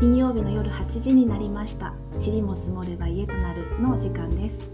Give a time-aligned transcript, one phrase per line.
[0.00, 1.92] 金曜日の夜8時になりました
[2.24, 4.70] 「塵も積もれば家となる」の時間です。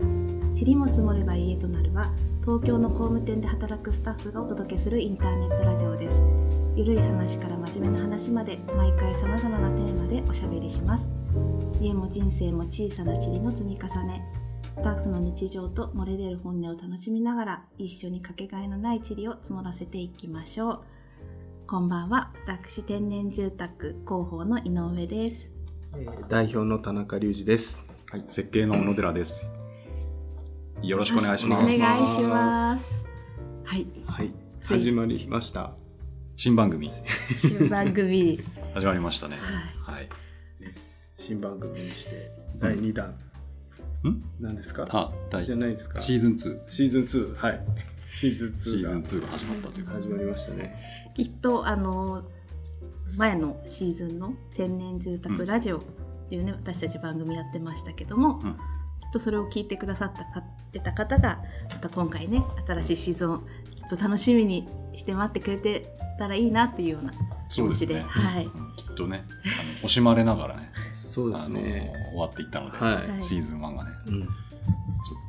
[0.54, 2.12] 塵も積もれば家となるは
[2.42, 6.20] 東京の工務店で働くスタッフがお届けするインターネットラジオです。
[6.76, 11.08] ゆるい話から真面目な話まで毎回さまざまなテーマでおしゃべりします。
[11.80, 14.30] 家も人生も小さな塵の積み重ね。
[14.72, 20.80] スタッフの日常と漏れ出る本音を楽しみながら一緒にかけがえのない塵を積もらせていきましょう。
[21.66, 25.50] こんばんは私天然住宅広報の井上です
[25.96, 27.86] えー代表の田中隆二です。
[28.10, 29.50] はい、設計の小野寺です。
[30.82, 31.74] よろしくお願いします。
[31.74, 33.04] お願いします
[33.64, 35.72] はいはい、始まりました。
[36.36, 36.90] 新番組
[37.36, 38.40] 新番組
[38.74, 39.36] 始まりましたね。
[39.82, 40.08] ははい。
[41.14, 43.08] 新番組にして第2弾、
[44.04, 44.20] ん？
[44.40, 44.84] 何ですか？
[44.90, 46.00] あ、大じゃないですか？
[46.00, 46.60] シーズン2。
[46.68, 47.60] シーズン2、はい。
[48.14, 49.92] シーズン2シーズンが2が始まったというか。
[49.94, 51.12] 始まりましたね。
[51.16, 52.22] きっとあの
[53.18, 55.82] 前のシーズンの天然住宅ラジオっ
[56.28, 58.56] ていうね、私たち番組やってましたけども、うん
[59.00, 61.40] きっとそれを聞いてくださったかってた方が
[61.70, 63.42] また今回ね新しいシーズンをき
[63.86, 67.12] っと楽しみにして待ってくれてたらいいなっていうような
[67.48, 71.92] 気持ちでねはい、うんきっとね、あの惜しまれながらね、そうですあのね。
[72.10, 74.22] 終わっていったので、はいシーズン1がね、うん。
[74.22, 74.28] ちょっ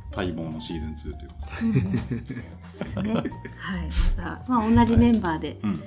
[0.03, 3.25] と待望のシーズン2ということうんですねはい
[4.17, 5.59] また、まあ、同じメンバーで、で。
[5.63, 5.83] うん。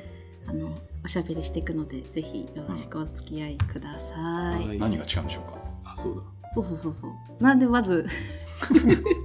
[0.48, 5.59] あのおしゃべりしていくのでぜひよろしくお付き合いください、はい何が違うんでしょうか？
[5.84, 6.23] あ、そうだ。
[6.55, 7.43] そうそうそうそう。
[7.43, 8.06] なんでまず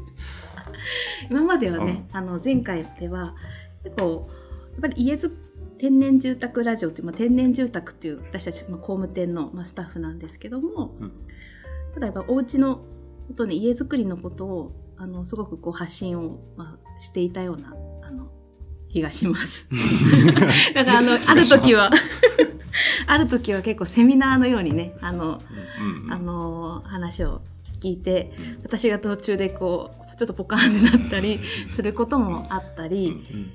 [1.29, 3.35] 今まではね、あの前回では
[3.83, 4.29] 結構
[4.73, 5.31] やっぱり家づ
[5.77, 11.11] 天然住宅ラジオっていう、まあ、天然住宅っていう私たち、まあ、工務店の、まあ、スタッフなんですけども、うん
[11.93, 12.77] ただやっぱお家の
[13.27, 18.29] ことね家づくりのことをあのすごくこう発信を、まあ、していたようなあの
[18.89, 19.67] 気がします。
[20.73, 21.89] だからあのある時は
[23.07, 25.41] ある時は結構セミナーのようにねあの
[25.79, 26.13] うんうん。
[26.13, 27.41] あの話を
[27.79, 31.39] 聞いてうん私が途中でこうちょっとポカーンになったり
[31.69, 33.51] することもあったうんりうん。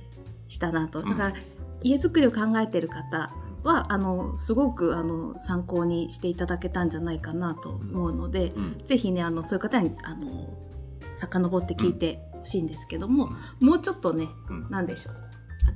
[0.49, 1.35] したなと、うんだから
[1.83, 3.31] 家づくりを考えてる方
[3.63, 10.49] はあのすごくあの参考にしていただけたんじゃないかなと思うので、うんぜひねあのそういう方にあの
[11.19, 13.31] 遡って聞いてほしいんですけども、
[13.61, 15.15] もうちょっとねうん何でしょう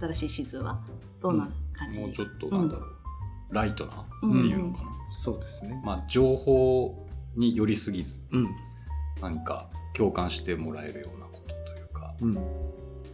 [0.00, 0.80] 新しいシーズンは
[1.20, 1.98] どんな感じ？
[1.98, 4.90] でもうちょっとなんだろう、ライトなってうんいうのかな。
[5.12, 5.80] そうですね。
[5.84, 8.48] まあ情報に寄りすぎず、うん。
[9.20, 12.38] 何か共感してもらえるようなことというか、うん。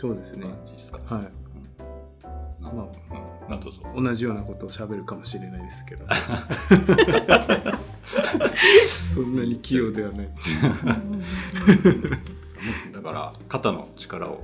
[0.00, 0.46] そうですね。
[0.46, 1.04] 感じですかね。
[1.08, 1.22] はい。
[2.62, 2.90] なまうん、
[3.48, 3.80] あどうぞ。
[3.96, 6.06] 同じようなことを喋るかもしれないですけど。
[9.14, 10.28] そんなに器用ではない。
[12.92, 14.42] だから肩の力を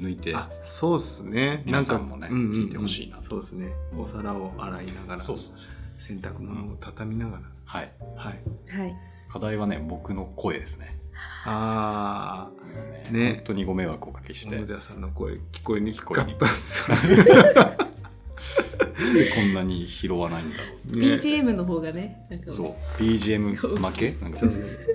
[0.00, 1.62] 抜いて、あそうっすね。
[1.64, 3.22] 皆さんもねううう聞いてほしいなと。
[3.22, 3.72] そうですね。
[3.96, 5.52] お皿を洗いながらそうそう
[5.98, 7.92] 洗濯物を畳みながら、はい。
[8.16, 8.42] はい。
[8.78, 8.96] はい。
[9.28, 10.98] 課題はね僕の声ですね。
[11.44, 12.50] あ
[13.12, 13.34] ねね。
[13.36, 16.84] 本当にご迷惑をおかけして、あ小野寺さんの声聞こえにくかったっす
[19.34, 20.96] こんなに拾わないんだろう。
[20.98, 21.06] ね。
[21.14, 23.02] BGM の方がねそう。
[23.02, 24.16] BGM 負け？
[24.20, 24.40] なんか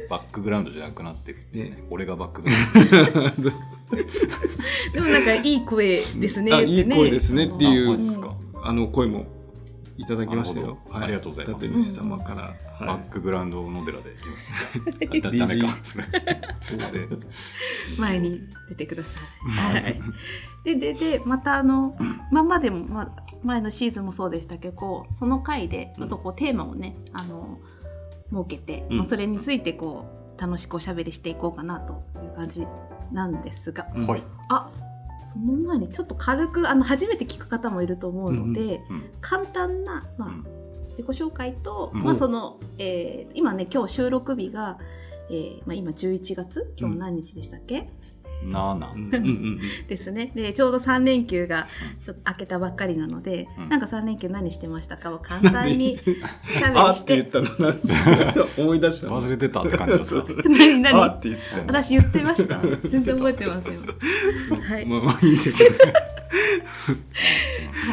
[0.10, 1.76] バックグラウンドじゃなくなってるっていうね。
[1.78, 1.84] ね。
[1.90, 3.50] 俺がバックグラウンド。
[4.94, 8.00] でもなんかいい声ですねいい声ですねっていう
[8.64, 9.26] あの声も
[9.98, 10.66] いただきましたよ。
[10.66, 11.04] なるほど。
[11.04, 11.68] ありがとうございます。
[11.68, 14.50] 立主様から、バはックグラウンドの寺で言います。
[15.12, 16.08] じゃあだダメかそれい
[16.62, 17.08] そうで
[18.00, 19.24] 前に出てください。
[19.74, 20.02] はい、
[20.64, 21.96] でででまたあの
[22.32, 23.12] まあまあでも、まあ、
[23.44, 27.60] 前のシーズンもそうでしたけどその回でちょっとこうテーマをねあの
[28.32, 28.98] 設けて、うん。
[29.00, 30.06] まあ、それについてこ
[30.38, 32.66] う楽しくおしゃべりしていこうかなという感じ
[33.12, 34.08] なんですが、うん。
[34.08, 34.72] はい、あ
[35.26, 39.10] その前にちょっと軽くあの初めて聞く方もいると思うので、うん。
[39.22, 40.46] 簡単な、まあうん。
[40.90, 42.04] 自己紹介と、うん。
[42.04, 44.78] まあそのえー今ね今日収録日が、
[45.30, 46.74] えーまあ、今11月？
[46.78, 47.90] 今日何日でしたっけ、
[48.44, 48.92] なあなあ。
[48.94, 49.60] うんうんうん。
[49.88, 50.32] ですね。
[50.36, 51.68] で、ちょうど3連休が
[52.04, 53.70] ちょっと明けたばっかりなので、うん。
[53.70, 55.98] なんか3連休何してましたかを簡単に
[56.50, 57.20] おしゃべありして。
[57.20, 57.70] って言ったの？
[57.70, 57.94] なんす
[58.62, 60.06] 思い出した忘れてたって感じだった。
[60.10, 60.88] そう何？
[60.88, 61.64] あ何って言ったの？
[61.68, 62.60] 私言ってました。
[62.88, 63.74] 全然覚えてません。
[64.62, 64.86] はい。
[64.86, 65.92] まあまあいいんですけどは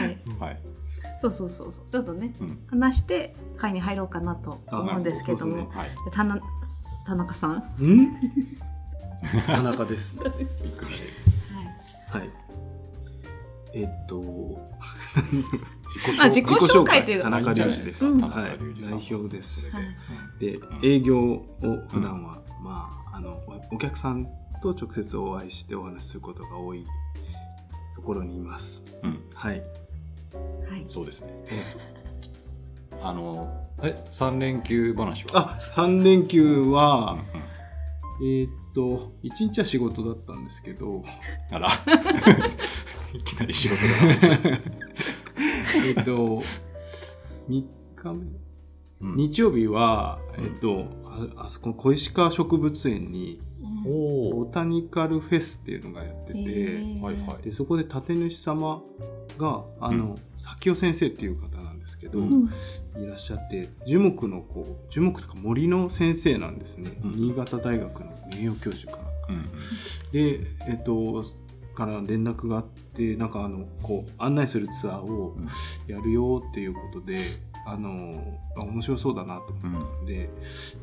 [0.04, 0.18] い。
[0.38, 0.60] はい、
[1.20, 1.84] そうそうそうそう。
[1.90, 2.58] ちょっとね、うん。
[2.68, 5.64] 話して会に入ろうかなと思うんですけども。
[5.64, 5.90] ほどはい、
[7.06, 7.62] 田中さん？
[9.22, 10.22] はうん田中です。
[10.38, 11.14] びっくりしてる。
[12.14, 12.18] い。
[12.18, 12.30] はい。
[13.74, 14.20] えっと
[16.16, 18.20] まあ自己紹介という田中隆二です、うん。
[18.20, 18.50] 田中はい。
[18.52, 19.84] 隆二さん代表ですはい
[20.38, 21.44] で営業を
[21.88, 24.26] 普段は、まああのおお客さん
[24.62, 26.86] と直接お会いしてお話しすることが多い
[27.96, 28.82] ところにいます。
[29.02, 29.20] うん。
[29.34, 29.62] はい。
[30.68, 30.82] はい。
[30.86, 31.28] そうですね。
[33.02, 35.58] あの、え、3連休話は？
[35.58, 37.57] あ3連休は、うんうん
[38.20, 41.04] えーっと1日は仕事だったんですけど
[41.50, 41.68] あら。
[43.14, 43.88] いきなり仕事が。
[45.86, 46.40] えーっと
[47.48, 47.64] 3
[47.96, 48.26] 日目？
[49.00, 50.84] うん日曜日は、うんえーっと
[51.36, 53.40] ああそこの小石川植物園に
[53.86, 56.38] おボタニカルフェスっていうのがやってて。
[57.42, 58.82] でそこで立主様
[59.38, 61.57] があの、咲尾先生っていう方
[61.88, 62.50] ですけど、うん。
[62.96, 67.12] いらっしゃって樹木のこう樹木とか森の先生なんですね、うん。
[67.12, 69.44] 新潟大学の名誉教授かなんか、うんうん。
[70.12, 71.24] でえっと
[71.74, 75.48] から連絡があってなんかあのこう案内するツアーをうん。
[75.86, 77.18] やるよっていうことで、
[77.64, 78.22] あの
[78.56, 80.28] あ面白そうだなと思ったので、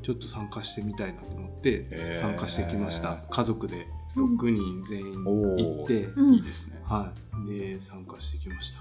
[0.02, 3.88] ちょっと参加してみたいなと思って参加してきました、家族で。
[4.16, 6.82] 6人全員行って、うんいいですね。
[6.86, 7.12] は
[7.48, 8.80] い、で参加してきました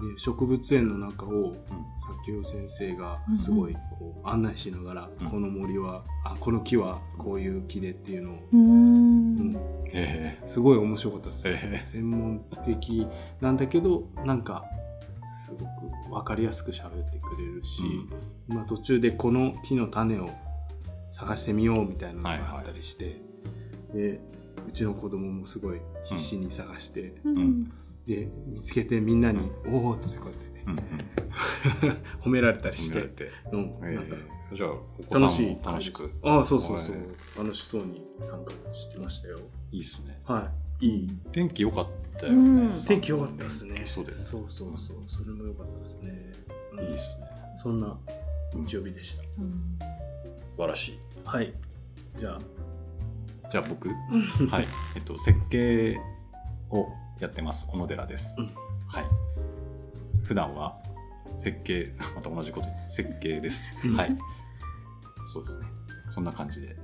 [0.00, 1.56] で植物園の中を
[2.24, 5.28] 作尾先生がすごいこう案内しながら、うん。
[5.28, 9.50] この森はあこの木はこういう木でっていうのを、ううん。
[9.50, 9.56] ん。
[9.92, 13.06] へすごい面白かったです、ええ専門的
[13.40, 14.64] なんだけどなんか
[15.46, 17.82] すごく分かりやすく喋ってくれるし、
[18.48, 20.28] まあ、途中でこの木の種を
[21.12, 23.20] 探してみようみたいなのがあったりして、
[23.92, 24.20] で
[24.66, 27.72] うちの子供もすごい必死に探して、うんん
[28.06, 30.72] で見つけてみんなに「おお!」ってこうやってね、うん
[31.88, 31.98] うん。
[32.22, 33.30] 褒められたりして、見られて。
[33.52, 34.16] うんえなんか。
[34.16, 35.46] ーじゃあ、お子さん楽しい。
[35.54, 36.10] も楽しく。
[36.22, 37.38] ああそうそうそう、はい。
[37.38, 39.38] 楽しそうに参加してましたよ。
[39.70, 40.20] いいっすね。
[40.24, 40.86] はい。
[40.86, 41.08] いい。
[41.32, 41.86] 天気良かっ
[42.18, 42.70] たようん。
[42.72, 42.78] ね。
[42.86, 43.82] 天気良かったですね。
[43.86, 44.24] そうです。
[44.30, 44.96] そうそうそう。
[45.06, 46.32] それも良かったですね、
[46.72, 46.80] うん。
[46.80, 47.26] いいっすね。
[47.62, 47.98] そんな
[48.54, 49.78] 日曜日でした、うん。
[50.44, 50.98] 素晴らしい。
[51.24, 51.54] はい。
[52.18, 52.40] じゃあ。
[53.50, 53.88] じゃあ僕、
[54.50, 54.66] はい。
[54.96, 55.96] えっと、設計
[56.70, 56.88] を
[57.22, 57.68] やってます。
[57.68, 58.34] 小野寺です。
[58.36, 59.04] うんはい。
[60.24, 60.76] 普段は
[61.36, 63.76] 設計、 また同じこと設計です。
[63.86, 64.18] うんはい。
[65.32, 65.66] そうですね。
[66.08, 66.76] そんな感じで。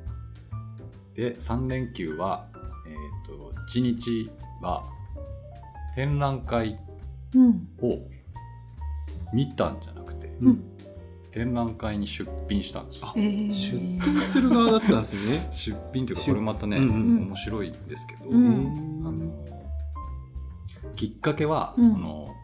[1.14, 2.46] で、3連休は、
[2.86, 4.30] えっ、と、1日
[4.62, 4.84] は
[5.96, 6.78] 展覧会
[7.34, 7.98] うんを
[9.34, 10.62] 見たんじゃなくて、うん
[11.32, 13.12] 展覧会に出品したんですよあ。
[13.16, 19.57] えー出品する側だったんですね 出品というか、出これまたね、うんうん面白いんですけど、うんあの
[20.98, 21.92] きっかけは、うん。
[21.92, 22.34] その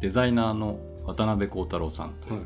[0.00, 2.42] デザイナーの渡辺幸太郎さんという、はい。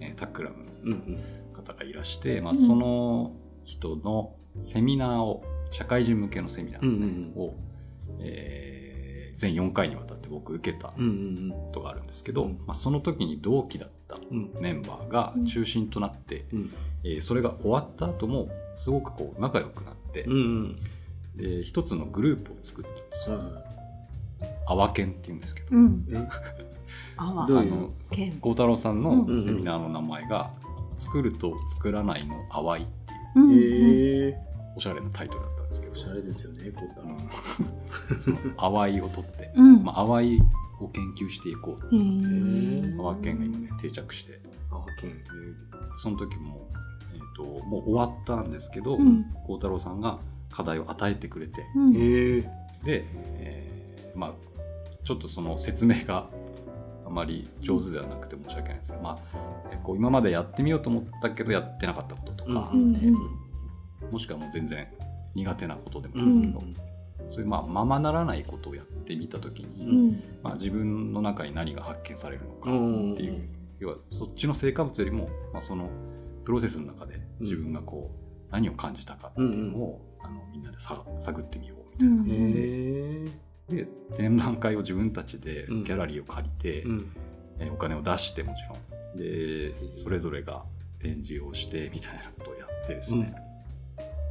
[0.00, 1.16] えータックラムうんうん。
[1.16, 1.22] の
[1.54, 2.56] 方がいらして、まあ、うん。
[2.58, 3.32] その
[3.64, 7.54] 人のセミナーを社会人向けのセミナーですね、うんうんを、
[8.20, 8.90] えー
[9.40, 11.08] 全4回にわたって僕受けたこうんう
[11.68, 11.72] ん。
[11.72, 12.58] とがあるんですけど、うん。
[12.66, 14.50] まあ、その時に同期だったうん。
[14.60, 16.70] メンバーが中心となって、うん。
[17.04, 20.78] えーそれが終わった後もすごくこう仲良くなって、うんうん。
[21.36, 23.36] で一つのグループを作ったんですよ。
[23.38, 23.69] はア
[24.74, 26.06] ワケンって言うんですけど、うん。
[26.08, 26.28] いえ
[27.16, 27.46] あわ。
[27.46, 27.68] どうい
[28.40, 29.42] 孝太郎さんのうん。
[29.42, 30.52] セミナーの名前が
[30.96, 32.86] 「作ると作らないの淡い」っ
[33.34, 34.36] ていう
[34.76, 35.92] おしゃれなタイトルだったんですけど。
[35.92, 37.00] おしゃれですよね、こうた
[38.14, 38.20] うん。
[38.20, 39.84] その淡いを取って、うん。
[39.84, 40.42] まあ、淡い
[40.80, 43.00] を研究していこうへー。
[43.00, 44.32] アワケンが今ね定着して。
[44.32, 44.40] で
[44.70, 45.12] あ、県。
[45.96, 46.68] その時も、
[47.14, 49.24] えー、ともう終わったんですけど孝、うん
[49.56, 50.20] 太郎さんが
[50.50, 51.64] 課題を与えてくれて。
[51.74, 51.92] うん。
[51.92, 51.98] で、
[52.84, 54.49] えーまあ
[55.04, 56.28] ちょっとその説明が
[57.06, 59.18] あまり上手ではなくて申し訳ないですが、まあ、
[59.72, 63.50] えこう今までやってみようと思ったけどやってなかったこととか、うんえー
[64.10, 64.88] もしくはもう全然
[65.34, 66.28] 苦手なことでもいいん。
[66.28, 66.62] ですけど、
[67.28, 70.22] そういうまあままならないことをやってみた時に、うん。
[70.42, 75.88] まあ、自分の中に何が発見されるのかうんっていう、要はそっちの成果物よりも、まあ、その
[76.44, 78.10] プロセスの中で自分がこ
[78.48, 83.30] う何を感じたかっていうのを、あのみんなでさ探ってみようみたいな。
[83.70, 85.84] で展覧会を自分たちでうん。
[85.84, 87.12] ギャラリーを借りて、うん。
[87.58, 89.18] えーお金を出してもちろん。
[89.18, 90.62] でそれぞれが
[90.98, 93.34] 展示をしてみたいなことをやってですね、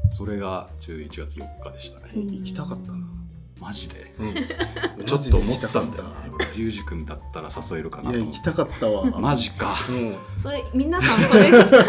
[0.09, 2.97] それが11月4日でしたね、うん行きたかったな。
[3.59, 4.15] マジで。
[4.19, 4.33] うん。
[5.05, 6.05] ちょっと思ったんだよ。
[6.55, 9.05] リュウジ君だったら誘えるかないとや、思って行きたかったわ。
[9.19, 9.75] マジか。
[9.89, 10.15] うん。
[10.37, 11.81] それ皆さんそれでもそれ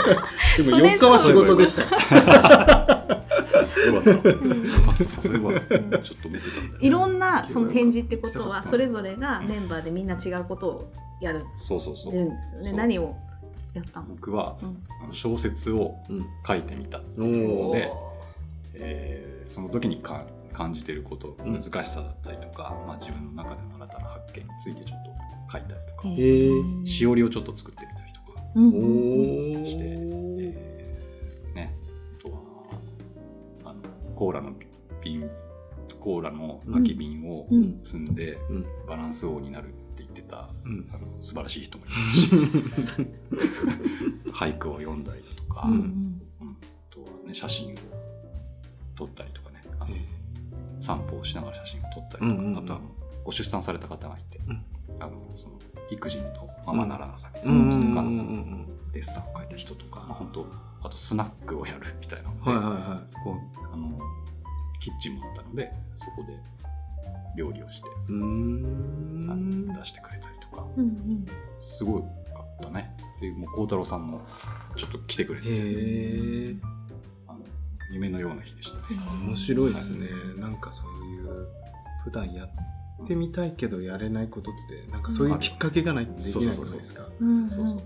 [0.88, 3.25] 4日は仕事でした。
[3.62, 4.10] よかった。
[4.10, 5.28] よかった。
[5.28, 11.44] 誘えばちょっと見てたんだよいろんなその展示ってことはそれぞれがメンバーでみんな違うことをやる。
[11.54, 12.14] そうそうそう。
[12.14, 12.72] るんですよね。
[12.72, 13.16] 何を
[13.74, 14.56] やったの、僕は
[15.12, 16.26] 小説をうん。
[16.46, 17.72] 書いてみたっておいうのー。
[17.74, 17.92] で
[18.74, 21.52] えーその時にか感じてることうん。
[21.54, 25.10] 難しさだったりとか、まあ、自分の中での新たな発見についてちょっと
[25.52, 26.86] 書いたりとか、へー。
[26.86, 28.40] しおりをちょっと作ってみたりとか。
[29.68, 30.69] してえー
[34.20, 34.52] コーラの
[35.02, 35.30] 瓶
[35.98, 37.78] コーラの空き瓶をうん。
[37.82, 38.66] 積んでうん。
[38.86, 40.86] バランス王になるって言ってた、うん。
[40.92, 42.28] あの素晴らしい人もいますし
[44.30, 45.72] 俳句を読んだりだとか、うん。
[45.72, 45.76] う
[46.44, 46.54] んあ
[46.90, 47.76] とはね写真を
[48.94, 49.96] 撮ったりとかねあの
[50.78, 52.58] 散歩をしながら写真を撮ったりとか、うんうんうん。
[52.58, 52.90] あとはあの
[53.24, 54.62] ご出産された方がいて、うん。
[55.00, 55.58] あのその
[55.90, 56.24] 育児の
[56.66, 57.70] ままならなさみたいうん。
[57.70, 58.22] な人とか、うんうんう
[58.66, 60.44] んデッサンを描いた人とか、まあ、本当
[60.82, 62.30] あとスナックをやるみたいな。
[62.30, 63.10] ので、はいはいはい。
[63.10, 63.37] そこ
[63.72, 63.99] あの
[64.80, 66.38] キッチンもあったのでそこで
[67.37, 70.66] 料理をして、出してくれたりとか。
[70.76, 71.26] うんうん。
[71.60, 72.06] すごか
[72.42, 72.96] ったね。
[73.20, 74.22] でもう孝太郎さんも
[74.76, 75.49] ちょっと来てくれて。
[75.49, 76.56] へえ
[77.28, 77.40] あの
[77.92, 78.82] 夢のような日でしたね。
[79.26, 80.08] 面白いですね。
[80.38, 81.49] なんかそういう
[82.04, 87.06] 普段やってみたいけどやれないことってなんかそういうきっかけがないとできないじゃないですか。
[87.20, 87.50] うん。
[87.50, 87.82] そうそう、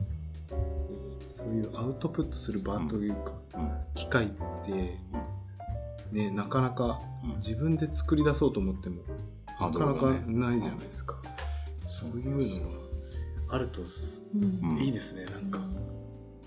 [1.36, 3.72] そういうアウトプットする場というかうん。
[3.96, 4.28] 機会っ
[4.64, 5.00] て
[6.12, 7.36] ねなかなかうん。
[7.38, 9.02] 自分で作り出そうと思っても
[9.60, 11.16] なかなかないじゃないですか。
[11.84, 12.70] そういうの
[13.48, 14.44] があるとすうん。
[14.44, 15.58] うんいいですねなんか。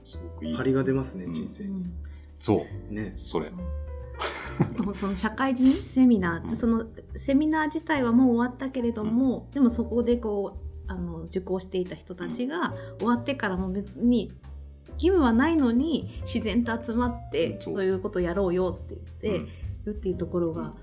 [0.06, 0.56] すごくいい。
[0.56, 1.34] 張りが出ますねうん。
[1.34, 1.86] 人生に。
[2.40, 2.94] そう。
[2.94, 3.14] ね。
[3.18, 3.52] それ。
[4.94, 14.32] その社会人セミナーそのセミナー自体はもう終わったけれども、でもそこでこうあの受講していた人たちが、終わってからも別に
[14.98, 17.58] 義務はないのに自然と集まって、う。
[17.58, 19.52] んそういうことをやろうよって言って、
[19.86, 20.74] るっていうところが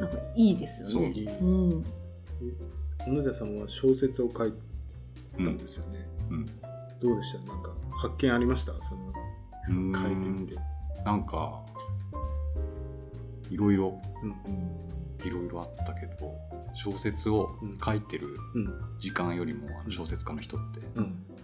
[0.00, 1.12] なんかいいですよね。
[1.14, 1.84] そううん。
[3.04, 4.52] 小野寺さんは小説を書い
[5.38, 6.46] うんたんですよね、うん。
[7.00, 7.38] どうでした？
[7.52, 7.70] なんか
[8.02, 8.72] 発見ありました？
[8.82, 9.12] その
[9.64, 10.56] その書いてみて。
[11.04, 11.62] なんか
[13.50, 14.34] いろいろうん。
[15.24, 16.34] いろいろあったけど
[16.74, 17.50] 小説を
[17.84, 18.74] 書いてるうん。
[18.98, 21.24] 時間よりもあの小説家の人って、うん。
[21.28, 21.35] そ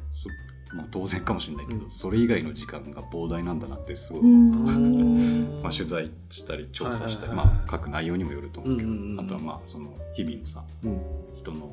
[0.74, 1.90] まあ、当然かもしれないけど、うん。
[1.90, 4.24] それ以外の時間が膨大なんだなってすごい、う。
[4.24, 5.60] ん。
[5.62, 9.20] まあ、取材したり調査したり、まあ、書く内容にもよると思うけど、うんうんうん。
[9.20, 11.00] あとはまあその日々のさうん。
[11.34, 11.70] 人の、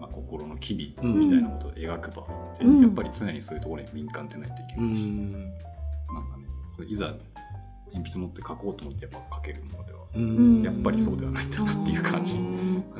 [0.00, 2.80] まあ、心の機微うんみたいなことを描く場合って、うん。
[2.82, 5.32] やっぱり常にそういうところに敏感でないといけうないし、ん。
[5.32, 7.14] なんかねそれいざ
[7.92, 10.62] 鉛筆持って書こうと思ってやっぱ書けるものではうん。
[10.62, 12.34] やっぱりそうではないんだなっていう感じ。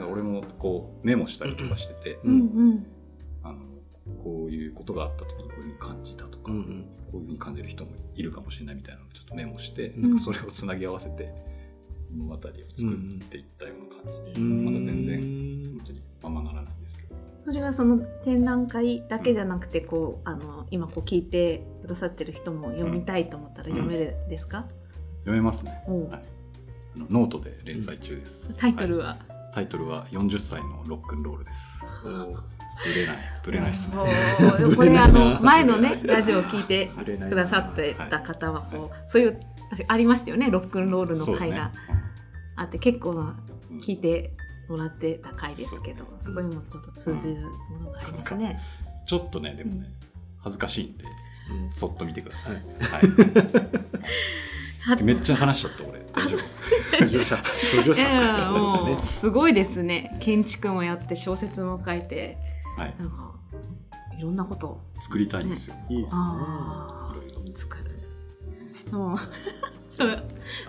[0.09, 2.35] 俺もこうメモしたりとかしてて、うんう
[2.75, 2.87] ん。
[3.43, 3.59] あの
[4.23, 10.03] こういうことがあった時にこういうふうに感じたとか、うんこういうふうに感じる人もいるかもしれないみたいなのをちょっとメモして、うん。
[10.03, 11.33] なんかそれをつなぎ合わせて
[12.11, 12.53] 物語を作っ
[13.29, 14.65] ていったような感じで、うん。
[14.65, 15.21] まだ全然
[15.79, 24.67] 本当にままならないんですけど、それはその展覧会だけじゃなくてこうあの今こう聞いてくださってる人も読みたいと思ったら読めるですか、
[25.21, 26.23] 読めますね、はい、
[26.97, 29.05] あのノートで連載中です、タイトルは？
[29.05, 29.09] い。
[29.09, 29.19] は、
[29.53, 31.85] タイトルは40歳のロックンロールです
[32.85, 33.17] 売れない
[33.47, 33.97] 売れないですね。
[34.77, 36.91] これあの前のねラジオを聞いて
[37.29, 39.41] くださってた方はこう、そういう
[39.89, 41.73] ありましたよねロックンロールの回が。
[42.57, 43.35] あって、結構
[43.83, 44.33] 聞いて
[44.69, 46.15] もらってた回ですけどそう。
[46.15, 48.61] ねそこにもちょっと通じるものがありますね。
[49.07, 49.87] ちょっとねでもね
[50.39, 51.05] 恥ずかしいんで
[51.51, 51.73] うん。
[51.73, 52.63] そっと見てください、はい。
[54.81, 56.01] はい、 めっちゃ話しちゃった俺。
[56.13, 56.41] 大丈夫。
[56.97, 60.17] 少女作少女いやいや作もうすごいですね。
[60.21, 62.39] 建築もやって小説も書いて
[62.77, 62.95] はい。
[62.99, 63.35] なんか
[64.19, 64.69] いろんなこと。
[64.69, 66.21] を作りたいんですよ、いいですね。
[66.23, 67.53] あいろいろ。
[67.55, 67.97] あ作る。
[68.91, 69.19] もう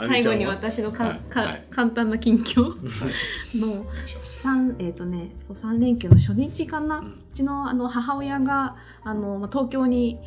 [0.08, 1.50] 最後に私のか、かはい。
[1.50, 1.68] はい。
[1.70, 2.74] 簡単な近況。
[3.56, 3.86] の
[4.24, 10.20] 三えっ、とねそう三連休の初日かな、ううんちのあの母親があのまあ東京に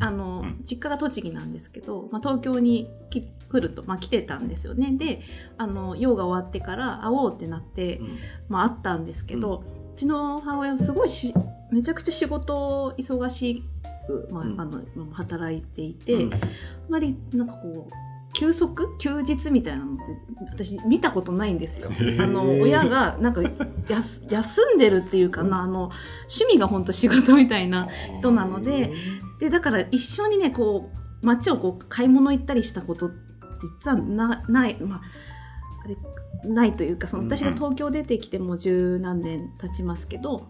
[0.00, 0.60] あの、うん。
[0.64, 4.92] 実家が栃木なんですけど、まあ、東京にき来ると、まあ、来てたんですよね。
[4.96, 5.22] で
[5.56, 8.00] あの用が終わってから会おうってなって、
[8.48, 11.34] まあ、会ったんですけど、うちの母親はすごいし
[11.70, 13.64] めちゃくちゃ仕事忙し
[14.06, 14.60] く、まあうん。
[14.60, 16.34] あの働いていて、うん。
[16.34, 16.38] あ
[16.88, 17.92] まりなんかこう
[18.32, 18.96] 休息？
[18.98, 20.02] 休日みたいなのって
[20.50, 21.90] 私見たことないんですよ。
[22.20, 23.42] あの親がなんか
[23.88, 25.90] 休んでるっていうかなあの
[26.28, 27.88] 趣味が本当仕事みたいな
[28.18, 28.92] 人なので
[29.40, 30.90] でだから一緒にねこ
[31.22, 33.10] う街をこう買い物行ったりしたこと
[33.82, 35.00] 実はなないまあ
[35.84, 35.96] あれ
[36.44, 40.48] ないというかそのうん私が東京出てきてもう十何年経ちますけど、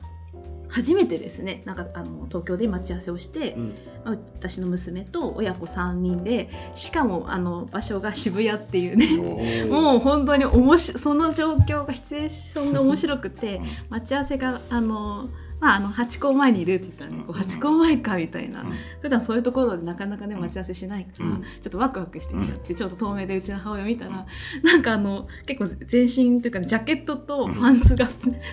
[0.68, 1.62] 初めてですね。
[1.64, 3.74] なんかあの東京で待ち合わせをして、うん。
[4.04, 9.64] まあ私の娘と親子3人でしかもあの場所が渋谷っていうね。
[9.64, 15.28] もう本当におもしその状況がシチュエーションが面白くて待ち合わせがあの。
[15.60, 18.76] まあ、あのハチ公前にいるって言ったらね、こううんハチ公前かみたいな、うん。
[19.00, 21.42] 普段そういうところでなかなかね待ち合わせしないから、うん。
[21.42, 24.26] ちょっとワクワクしてきちゃって、ちょっと遠目でうちの母親見たら、
[24.62, 28.08] なんかあの結構全身というか、ジャケットとパンツが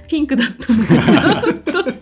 [0.08, 2.02] ピンクだったので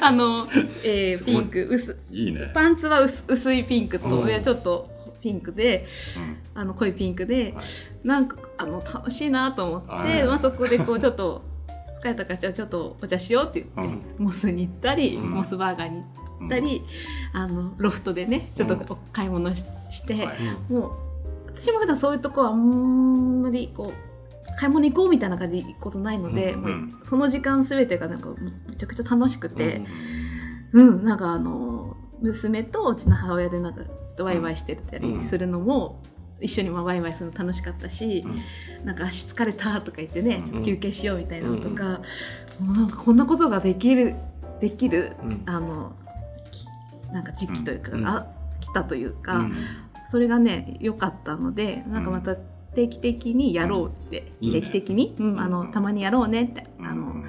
[0.00, 0.46] あの、
[0.84, 4.26] えーピンク薄いいね、パンツは薄薄いピンクとうん。
[4.26, 4.90] 上はちょっと
[5.22, 5.86] ピンクで
[6.18, 6.60] うん。
[6.60, 7.64] あの濃いピンクで、はい。
[8.04, 10.24] なんかあの楽しいなと思って、はい。
[10.24, 11.42] まあ、そこでこうちょっと
[12.06, 16.02] 疲帰ったからじゃあちょっとお茶しようって言って、モスに行ったり、モスバーガーに
[16.40, 16.82] 行ったり、
[17.32, 20.28] あのロフトでねちょっと買い物しして、
[20.68, 20.92] もう
[21.56, 28.30] 私も普段そういうとこはあんまりこう買い物行こうみたいな感じで行くことないので、うんもうその時間すべてがなんか
[28.68, 29.82] めちゃくちゃ楽しくて、
[30.72, 36.02] うん、なんかあの娘とうちの母親でなんかちょっとワイワイしてたりするのも、
[36.40, 38.24] 一緒にまあワイワイするの楽しかったし、
[38.84, 42.00] なんか足疲れたとか言ってねちょっと休憩しようみたいなのとか、
[42.60, 44.14] もうなんかこんなことができる
[44.60, 45.42] できるうん。
[45.46, 45.92] あの
[46.50, 46.66] き
[47.12, 48.06] なんか時期というか、うん。
[48.06, 48.26] あ
[48.60, 49.54] 来たというか、うん。
[50.08, 52.36] それがね良かったのでなんかまた
[52.74, 54.48] 定期的にやろうって、うん。
[54.48, 54.60] いいね。
[54.60, 55.40] 定期的に、うん。
[55.40, 56.86] あのたまにやろうねって、うん。
[56.86, 57.24] あの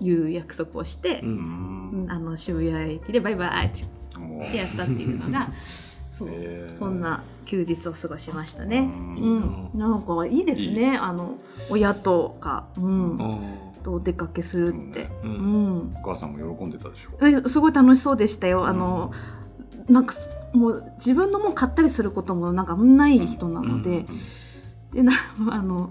[0.00, 2.10] いう約束をしてう、うんうん。
[2.10, 5.52] あの渋谷駅でバイバイってやったっていうのが
[6.10, 6.78] そう、へー。
[6.78, 8.78] そんな休日を過ごしましたね。
[8.78, 9.38] ううん。
[9.40, 10.96] ん、なんかいいですね。
[10.96, 11.34] あの
[11.68, 13.18] 親とか、うん、
[13.82, 15.08] とお出かけするって。
[15.24, 15.32] ううん。
[15.92, 17.26] んお母さんも喜んでたでしょ？
[17.26, 18.66] えすごい楽しそうでしたよ。
[18.66, 19.12] あの、
[19.88, 20.14] なんか
[20.52, 24.06] もう自分のもん買ったりすることもなんかない人なので、
[24.92, 25.12] でな
[25.50, 25.90] あの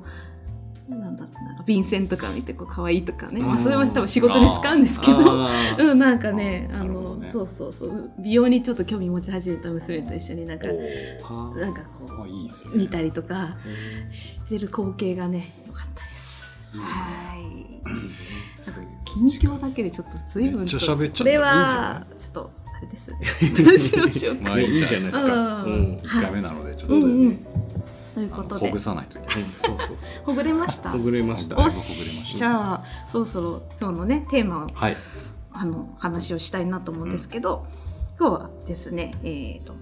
[0.96, 1.54] なんだろうな。
[1.54, 5.48] んか便箋とか見てこう可愛いとかね、まあ、うんそれも多分仕事に使うんですけど。
[5.48, 7.30] あ うん、なんかね、あの、ね。
[7.32, 12.50] そうそうそう、美容にちょっと興味持ち始めた娘と一緒になんか、なんかこあいいね。
[12.74, 16.16] う、見たりとかへしてる光景がね、良かったで
[16.66, 16.82] す。
[16.82, 17.40] はい。
[17.40, 18.30] ー
[18.66, 23.12] なんか近況だけでちょっと随分とこれはちょっとあれです。
[23.12, 23.18] ね
[23.66, 24.50] どうしましょうか。
[24.50, 25.66] まあいいんじゃないですか。
[26.04, 26.96] 一回目なのでちょっと。
[26.96, 27.30] うんうん。
[27.30, 27.38] ね
[28.20, 28.68] ということで。
[28.68, 30.24] ほぐさないといけそうそうそう。
[30.26, 30.90] ほぐれました？
[30.90, 31.56] ほぐれました。
[31.56, 32.38] ほぐれました。
[32.38, 34.98] じゃあそろそろ今日のねテーマをはい。
[35.52, 37.66] あの話をしたいなと思うんですけど、
[38.20, 39.80] 今日はですねえっ、とも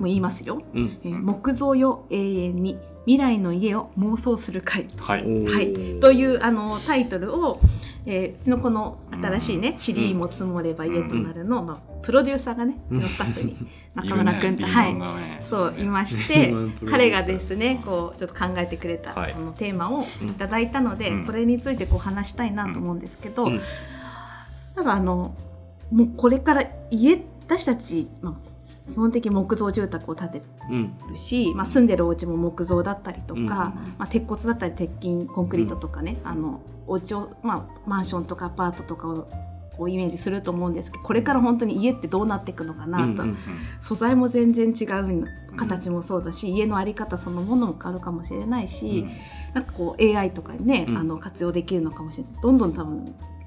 [0.00, 0.98] う言いますよ、うん。
[1.02, 2.78] えー木造よ永遠に
[3.08, 4.86] 未来の家を妄想する会。
[4.98, 5.24] はい。
[5.24, 7.58] はい、というあのタイトルを、
[8.04, 13.56] えーうちのこの新しいね「チリも積もれば家となるの」まあ、プロデューサーがねうちのスタッフに
[13.94, 14.96] 中村君と、はい。
[15.44, 16.54] そういまして
[16.86, 19.32] 彼がですねこうちょっと考えてくれたはい。
[19.32, 21.24] このテーマをいただいたので、うん。
[21.24, 23.60] これについてこう話したいなと思うんですけど、うん。
[24.76, 25.34] なんかあの
[25.90, 28.47] もうこれから家私たち、まあ、
[28.88, 30.94] 基本的に木造住宅を建てうん。
[31.08, 39.28] るし、まあ、住んでるお家も木造だったりとか、うんまあ、鉄骨だったり鉄筋コンクリートとかね、あのお家を、まあ、マンションとかアパートとかを
[39.76, 43.38] こうイメージすると思うんですけどこれから本当に家ってどうなっていくのかなと、うん
[43.80, 45.24] 素材も全然違う
[45.56, 49.06] 形もそうだし、家の在り方そのものも変わるかもしれないし、
[49.54, 50.98] なんかこう AI とかにね、うん。
[50.98, 52.32] あの活用できるのかもしれない。
[52.42, 53.37] どんどん多分あ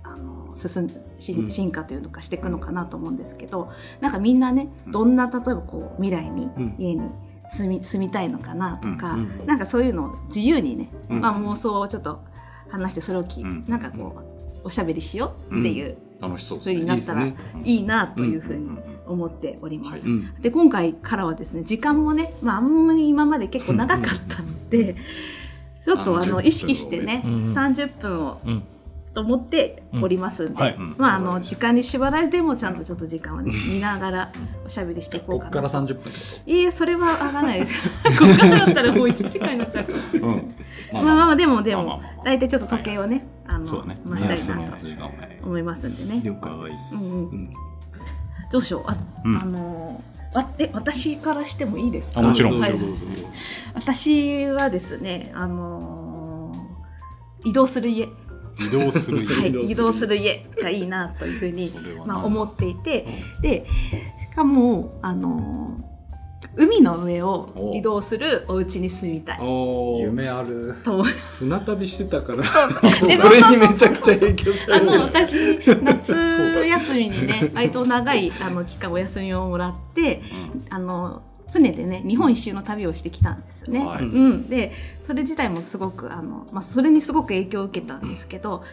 [0.51, 4.91] の進ん進化というのかしていくのかなと思うんですけどなんかみんなねうん。
[4.91, 6.75] どんな例えばこう未来にうん。
[6.77, 7.09] 家に
[7.49, 11.19] 住み住みたいのかなとか、うなんかそういうのを自由にね、うん。
[11.19, 12.23] まあ、妄想をちょっと
[12.69, 13.65] 話してそれをき、うん。
[13.67, 14.21] なんかこ
[14.63, 17.33] うおしゃべりしようっていう楽しそうです風にねなったらい
[17.63, 18.83] いなというふうにうん。
[19.07, 20.07] 思っております。
[20.07, 24.95] うんで今回からはですね時間もね、まあ、あんまり今まで結構長かったので、
[25.83, 27.33] ちょっとああのの意識してね、うん。
[27.47, 27.53] うん。
[27.53, 28.63] 30分をうん
[29.13, 30.75] と思っておりますんで、はい。
[30.75, 30.95] うん。
[30.97, 34.31] まああの時間に縛られてもちゃんとちょっと時間をね見ながら
[34.65, 35.85] おしゃべりしていこうかなこっから30分。
[35.85, 37.59] ってこいえそれは上がらない。
[37.61, 37.83] で す
[38.19, 40.47] ここからだったらもう1時間になっちゃうかもしれとない、うん。
[40.93, 41.15] まあまあ。
[41.25, 42.13] まあでもでもまあまあまあ。
[42.15, 43.99] まあ大体ちょっと時計をね、あのそうだね。
[44.09, 44.75] 回したいなと
[45.47, 46.21] 思いますんでね。
[46.23, 47.29] 了解うんうん。
[47.29, 47.53] うん。
[48.51, 48.83] どうしよう。
[48.87, 48.95] あ,、
[49.25, 49.41] うん。
[49.41, 50.01] あの
[50.33, 52.21] わえ私からしてもいいですか？
[52.21, 52.59] あもちろん。
[52.59, 52.71] はい。
[52.71, 53.05] どうぞどうぞ。
[53.07, 53.27] どうぞ
[53.75, 56.11] 私はですね、あのー
[57.43, 58.11] 移動する家、は
[58.59, 59.47] 移動する家。
[59.47, 60.45] い、移動する家。
[60.61, 61.71] がいいなというふうに
[62.05, 63.07] まあ、な思っていて、
[63.41, 63.65] で
[64.19, 65.91] しかも、あのー
[66.55, 69.39] 海の上を移動するお家に住みたい。
[70.01, 70.75] 夢ある。
[70.83, 71.03] と。
[71.39, 72.43] 船旅してたから。
[72.91, 74.85] それにめちゃくちゃ影響さる。
[74.85, 75.33] の私
[75.81, 80.21] 夏休みにね割と長いあの期間お休みをもらって
[80.69, 83.85] あの船でね日本一周の旅をしてきたんですよね。
[83.85, 84.03] はい。
[84.03, 88.63] うん、でそれ自体もすごくあの、まあ、それにすごく影響を受けたんですけど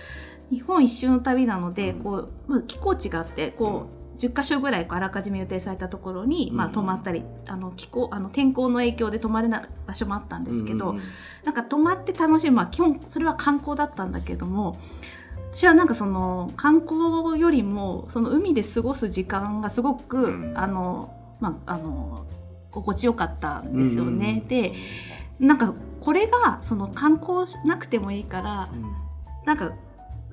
[0.50, 11.00] 日本一周の旅なのでこう、まあ、気候地があってこう10か所ぐらいこうあらかじめ予定されたところに、まあ、うん泊まったりあの気候あの天候の影響で泊まれない場所もあったんですけど、うん。
[11.44, 14.78] なんか泊まって楽しむ、まあ、基本それは観光だったんだけども
[15.52, 20.52] 私はなんかその観光よりもその海で過ごす時間がすごく、うん。
[20.56, 22.26] あのまああの
[22.70, 24.40] 心地よかったんですよね。
[24.42, 24.72] うんで
[25.40, 28.68] なんかこれがその観光しなくてもいいから
[29.46, 29.72] なんか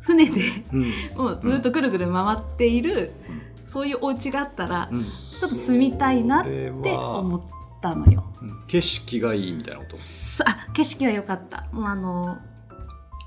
[0.01, 0.41] 船で
[0.73, 0.81] うん。
[0.81, 3.41] う んもうずっとぐるぐる回っている、うん。
[3.67, 4.99] そういうお家があったら、うん。
[4.99, 7.41] ちょっと住みたいなっては思っ
[7.81, 8.23] たのよ。
[8.67, 9.97] 景色がいいみたいなこと？
[9.97, 11.65] さあ景色は良かった。
[11.71, 12.37] もうあの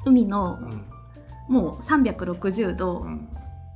[0.04, 0.82] 海のうん。
[1.54, 3.28] もう360度、うん。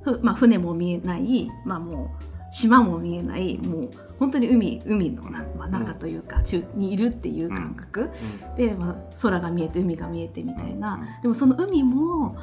[0.02, 8.10] ふまあ、船も見えない、まあ、もう島も見えないもう本当に海海のな、まあ、中というか、中にいるっていう感覚、
[8.56, 11.22] で、まあ、空が見えて海が見えてみたいな、うん。
[11.22, 12.42] でもその海もやっ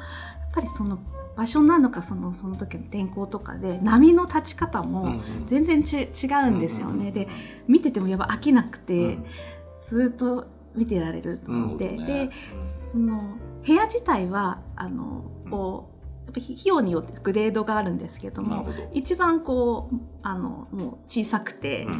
[0.52, 0.98] ぱりその
[1.36, 7.28] 場所なのかそのその時の天候とかで波の立ち方も全然ち、違うんですよね、で
[7.66, 9.16] 見ててもやっぱ飽きなくて、
[9.82, 13.22] ずっと見てられると思って、うんでその
[13.66, 15.99] 部屋自体はあのこう
[16.30, 21.92] やっぱ費用によってグレードがあるんですけども一番こうあのもう小さくて、うん。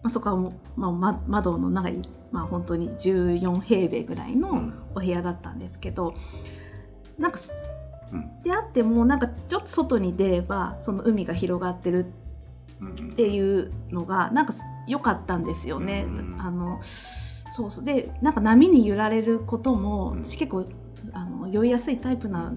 [0.00, 6.14] まあ、そこはもう、まあ、ま窓の中に、まあ、本当に14平米ぐらいのお部屋だったんですけど
[7.18, 7.40] なんか
[8.12, 8.42] うん。
[8.42, 12.06] であってもなんかちょっと外に出ればその海が広がってる
[12.80, 14.54] うんっていうのがなんか
[14.86, 16.04] 良かったんですよね。
[16.06, 17.84] うんあのそうそう。
[17.84, 20.64] でなんか波に揺られることも結構
[21.12, 22.52] あの酔いやすいタイプな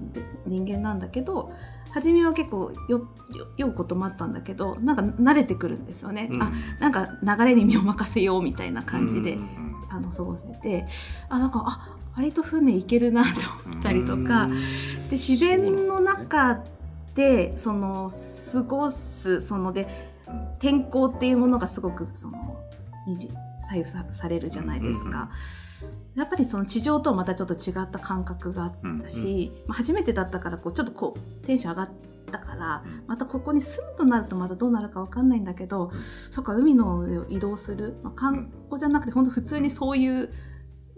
[0.46, 1.52] 人間なんだけど
[1.92, 6.30] 初めは結構酔うこともあったんだけどなんか慣れてくるんですよね。
[6.40, 10.88] あなんか流れに身を任せようみたいな感じで、うんあの過ごせて
[11.28, 13.30] あなんかあ割と船行けるなと
[13.68, 14.48] 思ったりとか、
[15.10, 16.64] で自然の中
[17.16, 18.10] でその
[18.54, 19.88] 過ごすそので
[20.60, 22.58] 天候っていうものがすごくその
[23.70, 25.30] 左右さされるじゃないですか。
[26.16, 31.90] やっぱりその地上とはまたちょっと違った感覚があったし、まあ、初めてだったからこうちょっとこうテンション上がっ
[32.32, 33.04] たからうん。
[33.08, 35.92] またここに住むとなるとまたどうなるかわかんないんだけど、
[36.30, 40.34] そっか海の上を移動する、まあ、観光じゃなくて本当普通にそういう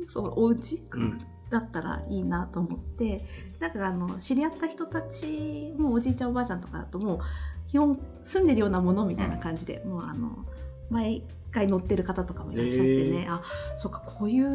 [0.08, 3.24] そうお家、うんだったらいいなと思って
[3.60, 7.20] なんかあの知り合った人たちもおじいちゃんおばあちゃんとかだともう
[7.68, 10.46] 基本住んでるようなものみたいな感じで、もうあの
[10.90, 13.42] 毎回乗ってる方とかもいらっしゃってね、へあ
[13.78, 14.46] そうかこういう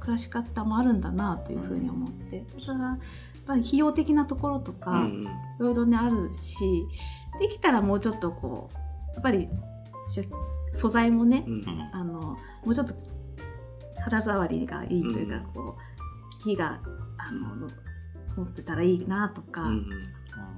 [0.00, 2.44] 暮らし方もあるんだなというふうに思って。
[2.66, 2.98] ただやっ
[3.46, 5.26] ぱり費用的なところとか、うんい
[5.58, 6.86] ろいろねあるし
[7.40, 9.48] できたらもうちょっとこうやっぱり
[10.06, 10.28] し
[10.72, 11.54] 素材もね、うん。
[11.54, 12.94] うんあのもうちょっと
[14.00, 15.44] 肌触りがいいというか、うん。
[15.46, 16.80] こう木が
[17.16, 17.68] あの
[18.36, 19.86] 持ってたらいいなとか、うん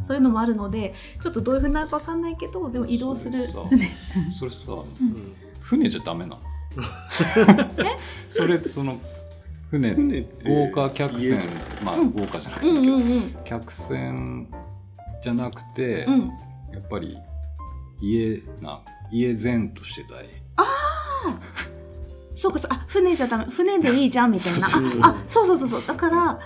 [0.03, 3.46] そういうのもあるのでちょっとどういうふうになるかわかんないけどでも移動する。
[3.46, 3.88] それさ船
[4.33, 6.38] それさうん船じゃダメなの？
[8.31, 8.99] それその
[9.70, 10.49] 船船って。
[10.49, 11.37] 豪華客船。
[11.37, 11.38] 家
[11.85, 12.11] まあうん。
[12.12, 13.35] 豪華じゃなくてうんうんうん。
[13.44, 14.49] 客船
[15.23, 16.29] じゃなくてうん。
[16.73, 17.16] やっぱり
[18.01, 18.81] 家な
[19.12, 20.27] 家前としてたい
[22.37, 23.44] そうかそうあ船じゃダメ。
[23.44, 24.66] 船でいいじゃんみたいな。
[24.70, 25.03] そうそうそう。
[25.03, 25.96] ああそうそうそうそう。
[25.96, 26.40] だから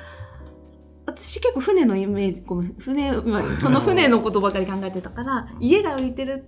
[1.07, 2.75] 私結構船のイメージごめん。
[2.79, 6.45] 船今その船のことばかり考えてたから家が浮いてる。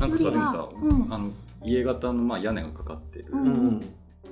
[0.00, 1.06] なんかそれにさ、うん。
[1.14, 1.30] あの
[1.64, 3.80] 家型のまあ屋根がかかってる、うんうん。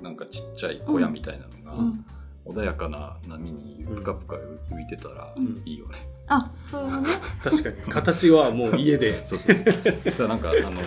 [0.01, 2.05] なんかちっちゃい小屋みたいなのが、うん。
[2.45, 4.35] 穏やかな波にぷかぷか
[4.71, 5.61] 浮いてたらうん。
[5.65, 6.07] いいよね。
[6.27, 7.09] あそういうのね。
[7.43, 7.75] 確かに。
[7.91, 9.25] 形はもう家で。
[9.27, 10.11] そうそうそう。
[10.11, 10.81] さなんかあの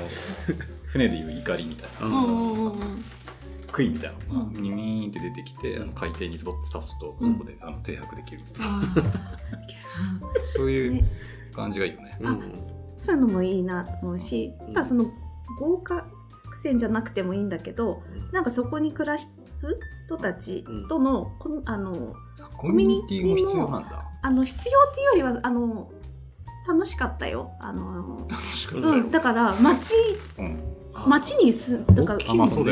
[0.86, 2.78] 船でいう怒りみたいな、ううんんうんうんうん。
[3.70, 8.42] 杭みたいなのうがニューンって出てきて、あの海底にズボッと刺すとそこで、あの停泊できる
[10.54, 11.04] そういうね
[11.54, 12.18] 感じがいいよね。
[12.20, 12.42] うん。
[12.96, 15.06] そういうのもいいなと思うし、うんなんかその
[15.58, 16.06] 豪華
[16.62, 19.28] 船じゃなくてもいいんだけどなんかそこに暮らす
[20.06, 21.32] 人たちとの、
[21.64, 22.14] あの
[22.56, 24.04] コミュニティも必要なんだ。
[24.22, 25.90] あの必要っていうよりはあの
[26.66, 27.52] 楽しかったよ。
[27.60, 28.94] あの、楽しかうったよ。
[28.94, 29.94] うん、だから街
[30.38, 32.18] うん街にすだか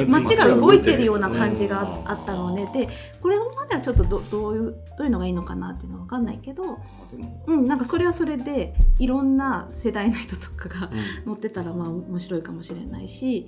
[0.07, 1.05] 街が動いてる。
[1.05, 2.09] ような感じがうん。
[2.09, 2.89] あったのでで
[3.21, 6.79] これまではちょっとどどういうどういうのがいいのかなっていうのは分かんないけど、
[7.47, 11.27] うん、なんかそれはそれでいろんな世代の人とかがうん。
[11.27, 13.47] 乗ってたらまあ面白いかもしれないし、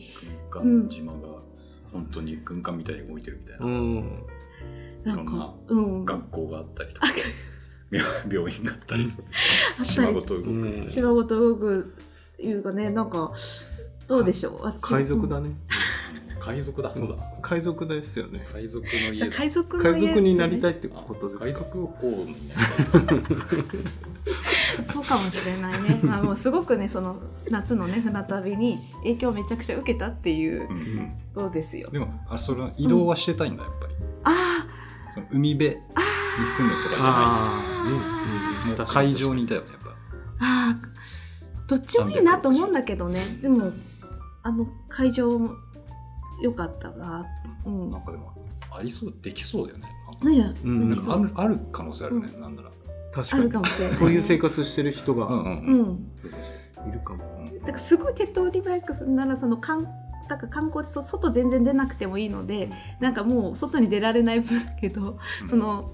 [0.51, 1.19] 軍艦島が
[1.93, 4.27] 本当に軍艦みたいに動いてるみたいな、うん。
[5.05, 7.09] なんかうん、あ学校があったりとか
[7.91, 8.07] 病
[8.49, 9.85] 病院があったりする。
[9.85, 11.95] 島ごと動くみたいな島ごと動く
[12.39, 13.33] いうかねなんか
[14.13, 14.63] どうでしょう？
[14.63, 15.51] 私海賊だね。
[16.39, 16.93] 海賊だ。
[16.95, 17.15] そうだ。
[17.41, 18.45] 海賊ですよね。
[18.53, 19.25] 海賊の家。
[19.25, 21.45] あ海賊の海賊になりたいいってことですか？
[21.47, 22.55] 海賊王にな
[23.01, 23.19] りたい。
[24.85, 26.01] そうかもしれないね。
[26.05, 27.17] まあもうすごくねその
[27.49, 30.77] 夏のね船旅に影響をめちゃくちゃ受けたっていううん。
[30.77, 31.89] うんことですよ。
[31.91, 33.95] でもあそれは移動はしてたいんだやっぱり、
[34.25, 34.67] あ
[35.15, 39.97] その海辺ーあに住むとかじゃああねあないもう海上にいたよねやっぱ。
[40.41, 41.69] あー。
[41.69, 43.39] どっちもいいなと思うんだけどね。
[43.41, 43.73] でも
[44.43, 45.55] あの会場も
[46.43, 47.27] 良かったな
[47.65, 47.91] うん。
[47.91, 48.33] なんかでも
[48.71, 49.89] ありそうできそうだよね。
[50.25, 50.67] ねえ。
[50.67, 52.71] うんあるある可能性あるね、なんなら。
[53.13, 53.43] 確かに。
[53.43, 53.93] あるかもしれない。
[53.93, 55.27] ねそういう生活してる人が。
[55.27, 55.83] うんうんううん。
[55.83, 57.19] んいるかも。
[57.61, 59.87] だからすごい手っ取り早くならその観
[60.29, 65.49] だから観光でそ外全然出なくてもいいのでなんかもう外に出られない分だけど、うん。
[65.49, 65.93] その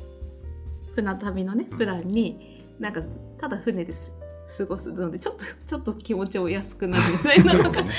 [0.94, 3.02] 船旅のねプランになんか
[3.38, 4.12] ただ船です
[4.56, 7.92] 過ごすのでちょっとちょっと気持ちを安くなるみたいなのがね。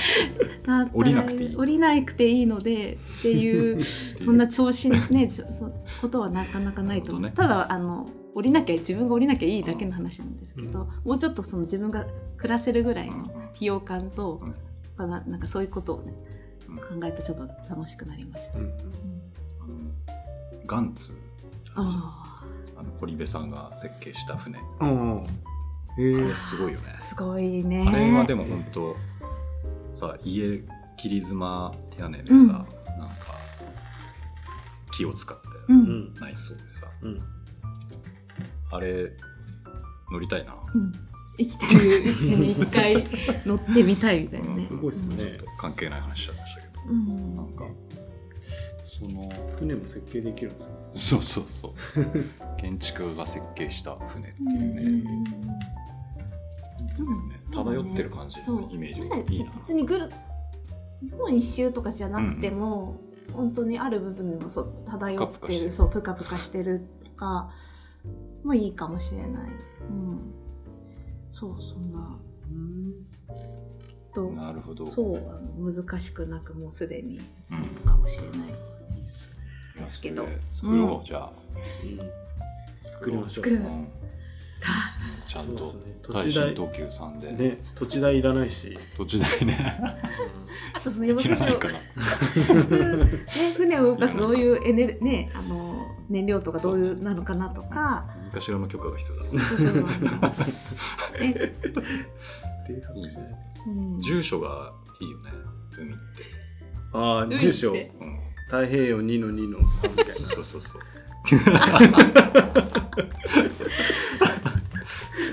[0.93, 1.55] 降りなくていい。
[1.55, 10.87] 降りなくていいのでっていうそんな調子ねそことはなかなかないと思う、なるほただあの降りなきゃ自分が降りなきゃいいだけの話なんですけど、うん。
[11.03, 12.05] もうちょっとその自分が
[12.37, 14.55] 暮らせるぐらいのうん費用感と、うん。
[14.97, 16.13] まあななんかそういうことをね
[16.67, 16.77] うん。
[16.77, 18.59] 考えるとちょっと楽しくなりました。
[18.59, 18.71] うん。
[20.65, 21.17] ガンツ。
[21.75, 22.43] あ
[22.75, 24.57] あの堀部さんが設計した船
[25.97, 26.95] えあれすごいよね。
[26.97, 27.85] ーすごいね。
[27.87, 28.95] あれはでも本当
[29.91, 30.61] さ家
[30.97, 32.41] 切り妻屋根でさ、うん。
[32.43, 32.65] なんか
[34.91, 35.79] 木を使ってううん。
[35.81, 37.19] ん内装でさ、うん。
[38.71, 39.11] あれ
[40.11, 40.91] 乗りたいな、うん。
[41.37, 43.05] 生きてるうちに一回
[43.45, 44.65] 乗ってみたいみたいなね。
[44.65, 45.15] すごいっすね。
[45.17, 47.35] ちょっと関係ない話しちゃいましたけど、うん。
[47.35, 47.63] なんか
[49.01, 49.23] その
[49.57, 50.75] 船も設計できるんですか？
[50.93, 51.73] そうそうそう。
[52.59, 54.81] 建築家が設計した船っていうね、
[56.99, 59.51] うんね漂ってる感じそうのイメージそうがいいな。
[59.67, 60.09] 別にぐる
[61.01, 62.99] 日本一周とかじゃなくても、
[63.33, 67.49] 本当にある部分でもそう漂ってるそうプカプカしてるとか
[68.43, 69.49] もいいかもしれない、
[69.89, 70.19] うん、
[71.31, 72.17] そうそんな。
[74.13, 74.87] となるほど。
[74.87, 77.19] そうあの難しくなくもうすでに
[77.51, 77.63] うん。
[77.87, 78.53] かもしれない
[79.83, 81.03] ですけど作ろう、うん。
[81.03, 81.31] じゃあ、
[82.81, 83.45] 作りましょう。
[85.27, 85.73] ちゃんと
[86.11, 89.57] 耐地代震等級さんで、ね土地代いらないし、土地代ね。
[90.73, 91.73] あとその山いらないかな。
[91.73, 91.79] ね、
[93.55, 99.23] 船を動かすどういうエネル、ね、あの燃料とかどういうなのかなとか、何かしらの許可が必要だ。
[99.25, 99.85] そうそうそう。
[104.01, 105.31] 住所がいいよね。
[105.77, 106.01] 海って、
[106.93, 107.71] ああ住所。
[107.71, 110.81] うん、太平洋2の2の3みたいそうそうそうそう。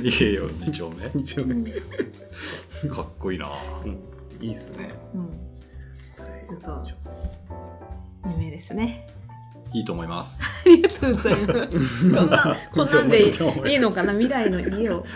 [0.03, 1.05] いいよ二丁目。
[1.05, 1.63] な一応うん。
[1.63, 1.73] ね
[2.91, 3.51] かっこいいな。
[4.43, 4.91] いいっすね。
[5.15, 5.31] うん。
[6.47, 6.85] ちょっと
[8.29, 9.07] 夢ですね。
[9.73, 10.41] いいと思います。
[10.43, 12.11] ありがとうございます。
[12.15, 13.33] こんな、こんなんでいい
[13.73, 14.13] いいのかな？
[14.13, 15.07] 未来の家を。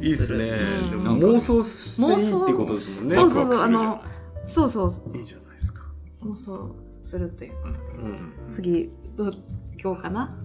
[0.00, 0.54] いいっすね、
[0.92, 3.14] 妄想していいってことですもんね。
[3.14, 4.00] そうそうそうあの
[4.46, 5.82] そうそう、いいじゃないですか、
[6.22, 7.52] 妄想するという。
[7.64, 7.68] う
[8.08, 9.34] ん、次、どう
[9.76, 10.36] 行こうかな。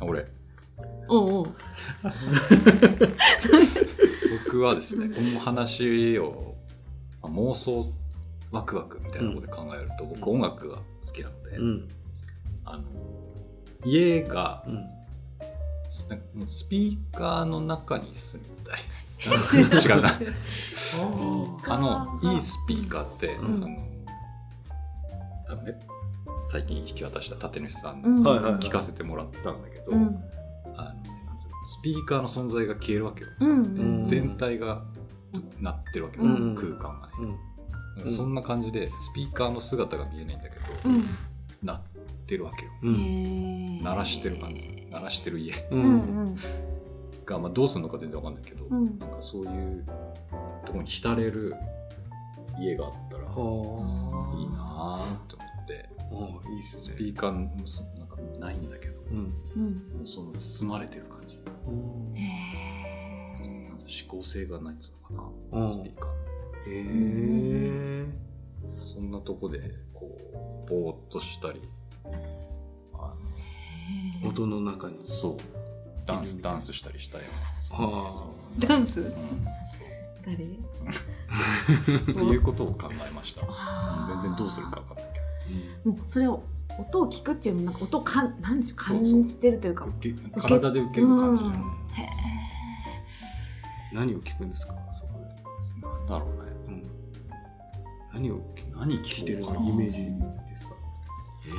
[0.00, 0.26] 俺。
[1.08, 1.54] おうおう。
[4.46, 6.54] 僕はですね この話を
[7.22, 7.92] まあ妄想
[8.50, 10.76] ワクワクみたいなことで考えると、僕音楽が
[11.06, 11.88] 好きなので、うん。
[12.64, 12.84] あの
[13.84, 14.84] 家がうん。
[15.88, 16.06] ス
[16.46, 18.80] スピーカーの中に住みたい。
[19.84, 20.18] 違うな。
[21.68, 23.54] あのいいスピーカーって、うん。
[23.62, 23.91] あの
[25.56, 25.78] ね。
[26.48, 28.16] 最近引き渡した立主さんうん。
[28.16, 30.22] に聞かせてもらったんだけど、うん。
[30.76, 33.50] あのなんつうのスピーカーの存在が消えるわけよ、うん。
[33.50, 33.54] う
[34.02, 34.04] ん。
[34.04, 34.82] 全体が
[35.60, 36.54] なってるわけよ、うん。
[36.54, 37.12] 空間がね、
[37.98, 38.04] うん。
[38.04, 41.04] んそんな感じでスピーカーの姿が見えないんだけど、うん。
[41.62, 41.80] なっ
[42.26, 42.72] てるわけよ。
[42.82, 44.88] 鳴らしてる感じ。
[44.90, 45.52] 鳴らしてる家。
[45.70, 45.82] ううん
[46.32, 46.36] ん。
[47.24, 48.98] が、まあ、どうするのか全然わかんないけど、うん。
[48.98, 49.84] なんかそういう
[50.64, 51.54] とこに浸れる
[52.58, 53.30] 家があったらは
[54.36, 55.88] いいなぁと思って。
[55.98, 56.94] あいいっすね。
[56.94, 59.34] スピーカーもそなんかないんだけどうん。
[59.56, 59.72] うん。
[59.96, 61.36] もうその包まれてる感じ。
[61.36, 63.68] へー。
[63.68, 65.72] なんか指向性がないっつうのかな、うん。
[65.72, 66.10] スピーカー。
[66.10, 66.10] へ
[66.66, 68.06] え
[68.76, 69.60] そんなとこで
[69.92, 70.16] こ
[70.66, 71.60] うぼーっとしたり
[72.94, 73.14] あ
[74.22, 74.98] の音の中に。
[75.04, 75.36] そう。
[76.04, 77.24] ダンスダンスしたりしたよ
[77.70, 79.00] うなはあそうダンス？
[79.00, 79.12] うん。
[79.12, 79.16] 誰
[80.30, 83.42] っていうことを考えました。
[84.08, 85.06] 全然どうするか分かんない
[85.84, 86.42] けもうそれを
[86.78, 89.84] 音を聞くっていうのもなんか音をかんなんでしょ感じてるというか。
[89.84, 91.68] ど受け体で受ける感じじゃない、うん。
[91.68, 92.08] へ
[93.92, 94.74] 何を聞くんですか？
[94.98, 96.52] そこでなんだろうね。
[96.68, 96.82] うん。
[98.14, 98.40] 何を
[98.74, 100.04] 何聞いてるイメージ
[100.48, 100.74] ですか？
[101.46, 101.50] え？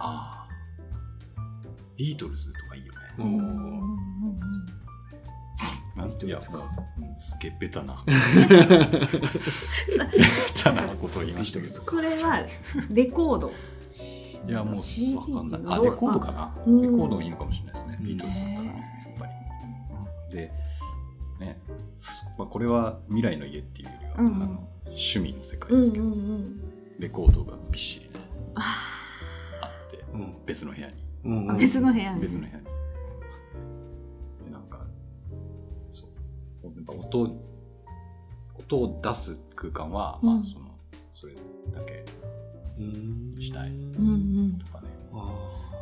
[0.00, 0.48] ああ
[1.96, 2.98] ビートルズとかいいよね。
[3.18, 4.66] ーうん
[5.96, 6.56] うんうんなんビートルズか。
[6.56, 7.96] いやもううんすげえベタな。
[8.06, 8.14] ベ
[10.62, 12.44] タなことを言いましたけどそれは
[12.90, 13.52] レコード。
[14.46, 15.60] いやもう CD わかんない。
[15.66, 16.54] あレコードかな？
[16.66, 17.96] うんレコードがいいのかもしれないですね。
[18.00, 18.06] うん。
[18.06, 18.66] ビートルズだったらね
[19.06, 19.26] やっぱ
[20.30, 20.36] り。
[20.36, 20.52] で
[21.40, 21.58] ね
[21.90, 24.34] すまあこれは未来の家っていうよりは、うんうん。
[24.34, 26.60] あの趣味の世界うんですけど、うんうん
[26.98, 28.86] レコードがびっしりねあ
[29.62, 30.34] あってうん。
[30.46, 30.94] 別の部屋に。
[31.24, 32.20] うんー別の部屋に。
[32.20, 32.64] 別の部屋に
[36.86, 37.36] ぱ音
[38.56, 40.34] 音を出す空間は、うん。
[40.36, 40.66] まあその
[41.10, 41.34] それ
[41.72, 42.04] だけ
[42.78, 43.70] うんしたい。
[43.70, 43.80] うんう
[44.54, 44.58] ん。
[44.58, 45.34] とかね、あ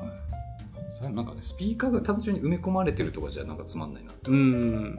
[0.04, 4.98] うんそれなんかねスピーカーが単純に埋め込まれてるとかじゃなんかつまんないなってう思う、ん。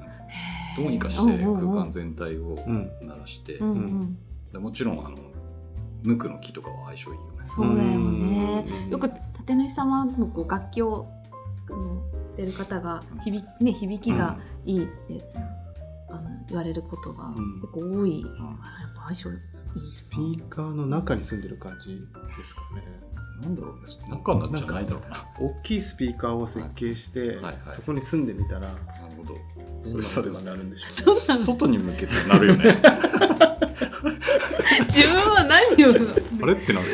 [0.75, 4.17] どうにかして空間全体をうん鳴らして、うんうん。
[4.51, 5.17] でもちろんあの
[6.03, 7.45] 無垢の木とかは相性いいよね。
[7.45, 8.65] そうだよね。
[8.85, 8.89] うん。
[8.89, 11.07] よく立主様のこう楽器を
[11.69, 12.01] うん
[12.35, 15.23] 出る方が響,、ね、響きがいいって、
[16.13, 17.59] あの言われることがうん。
[17.61, 18.21] 結構多い、ん。
[18.21, 18.29] やっ
[18.95, 19.41] ぱ相性いいで
[19.81, 21.95] すスピーカーの中に住んでる感じ
[22.37, 22.83] ですかね。
[23.41, 23.81] なんだろうね。
[24.09, 25.25] 中なんじゃないだろうな。
[25.39, 27.41] 大きいスピーカーを設計して、はい。
[27.41, 27.55] はい。
[27.75, 28.73] そこに住んでみたらなる
[29.17, 29.35] ほど。
[29.81, 31.19] それ音がなるんでしょうね。
[31.19, 32.81] 外に向けてなるよね
[34.87, 35.89] 自分は何を。
[36.41, 36.53] あれ？
[36.53, 36.87] ってなる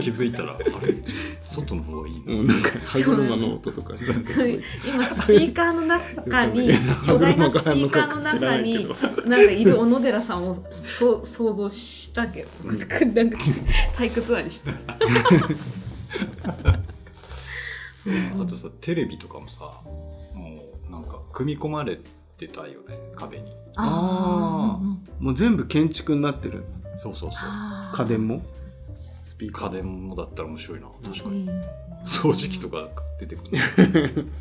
[0.00, 0.94] 気づいたらあれ？
[1.40, 3.94] 外の方がいいの、うんなんか歯車の音とか。
[3.94, 4.24] なん。
[4.24, 6.70] かすごい今スピーカーの中に
[7.06, 8.88] 巨大なスピーカーの中に
[9.26, 12.78] なんかいる小野寺さんをそう想像したけど、うん。
[12.78, 12.96] なんか
[13.96, 14.70] 退屈ありして。
[18.40, 19.82] あとさテレビとかもさ
[20.34, 21.98] もうなんか組み込まれ
[22.38, 25.26] てたよね壁にあーうんうん。
[25.26, 26.64] もう全部建築になってる。
[27.02, 27.40] そうそうそう。
[27.94, 28.42] 家電も？
[29.20, 29.68] スピーカー。
[29.68, 30.88] 家電もだったら面白いな。
[31.02, 31.48] 確かに。
[31.48, 31.60] うん。
[32.04, 33.58] 掃除機とか出てくる。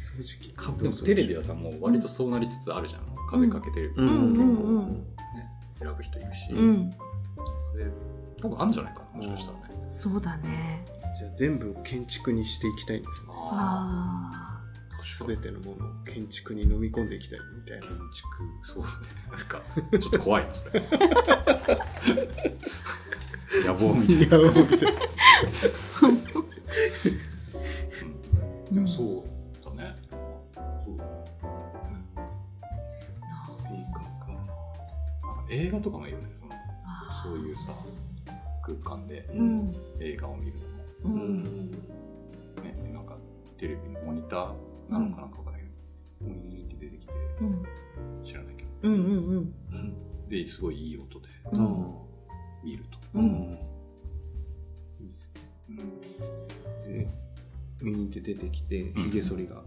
[0.00, 3.00] 掃除機かでもテレビはさもう割とそうなりつつあるじゃん。
[3.30, 4.08] 壁かけてる、うん。
[4.08, 4.92] うん結構うんうん。
[4.92, 5.04] ね
[5.78, 6.90] 選ぶ人いるし、うん。
[6.90, 6.96] で
[8.40, 9.64] 多分あるんじゃないかなもしかしたらね、
[9.96, 10.84] そうだね。
[11.18, 13.28] じゃあ全部建築にしていきたいんですね。
[13.32, 14.53] あ
[15.26, 17.86] 全てのものを建築に飲み込んでいきたいみたいな。
[17.86, 18.28] 建築
[18.62, 18.88] そうね。
[19.32, 19.60] なんか
[19.98, 20.82] ちょっと怖いなそれ。
[23.64, 24.94] 野望みたいな、いやもう全然ー
[28.72, 29.96] うん、そうだね。
[30.12, 30.18] そ
[30.92, 30.96] う。
[33.46, 36.34] スピーカーか映画とかもいいよね。
[37.22, 37.72] そういうさ
[38.62, 39.26] 空間で
[40.00, 40.58] 映画を見る
[41.04, 41.70] うのも、ん。
[41.70, 41.78] ね、
[42.92, 43.16] なんか
[43.56, 44.52] テレビのモニター
[44.88, 47.64] なのかなんかわからないけど、ウィーンって出てきてうん
[48.24, 48.68] 知らないけど。
[48.82, 48.92] うん。
[48.92, 48.96] う
[49.40, 49.54] ん
[50.28, 51.64] ですごいいい音でううん。
[51.64, 51.94] ん
[52.64, 53.58] 見ると、うん。
[55.00, 55.42] いいっすね。
[55.70, 55.72] う
[56.88, 56.96] ん。
[56.98, 57.08] で
[57.82, 59.02] ウィーンって出てきてうん。
[59.04, 59.62] ひげ剃りが、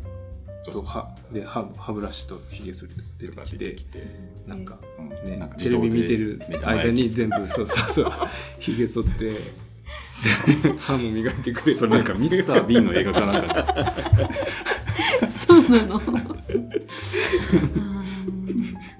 [0.66, 4.06] と歯で歯歯ブラシとひげ剃りが出てきてて、
[4.46, 5.10] なんかうん。
[5.30, 8.12] ねなんかテレビ見てる間に全部そうそうそう。
[8.60, 9.36] ひげ剃って
[10.80, 13.86] 歯も磨いてくれるそれなんかミスター・ビーンの映画かなんか
[15.70, 16.02] なの。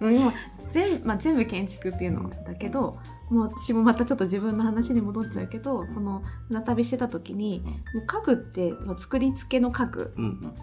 [0.02, 0.34] うん今
[0.72, 2.98] 全,、まあ、全部建築っていうのだけど
[3.30, 10.54] もう私もまたちょっと自分の話に戻っちゃうけどその船旅してた時にもう家具ってもう作り付けの家具うん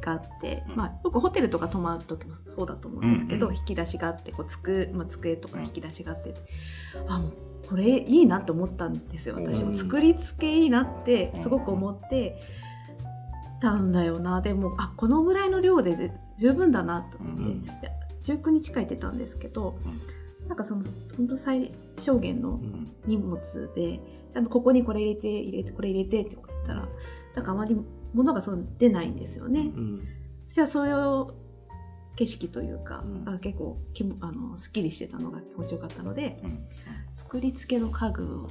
[0.00, 0.76] があって、うん。
[0.76, 3.58] まあ、よくホテルとか泊まる時もそうだと思うんですけど、うんうん。
[3.58, 6.34] 引き出しがあってこうつく、まあ、机とか引き出しがあって、
[7.08, 7.32] あもう
[7.68, 9.76] これいいなって思ったんですよ私も、うん。
[9.76, 12.40] 作り付けいいなってすごく思って
[13.60, 14.40] たんだよな。
[14.40, 17.62] でもあこのぐらいの量で十分だなと思って、うん。
[17.62, 17.72] で
[18.20, 19.78] 中空に近いってたんですけど、
[20.48, 20.84] なんかその
[21.16, 22.92] 本当最小限のうん。
[23.06, 23.40] 荷物
[23.74, 26.88] でちゃんとここにこれ入れて入れてこれ入れてって言ったら
[27.34, 27.76] なんかあまり
[28.12, 29.60] 物がそう出ないんですよね。
[29.60, 30.08] うん。
[30.48, 31.34] 私はそれを
[32.16, 33.28] 景色というか、うん。
[33.28, 36.66] あ結構きもあのすっきりしてたのが気持ちよかったのでうん。
[37.14, 38.48] 作り付けの家具も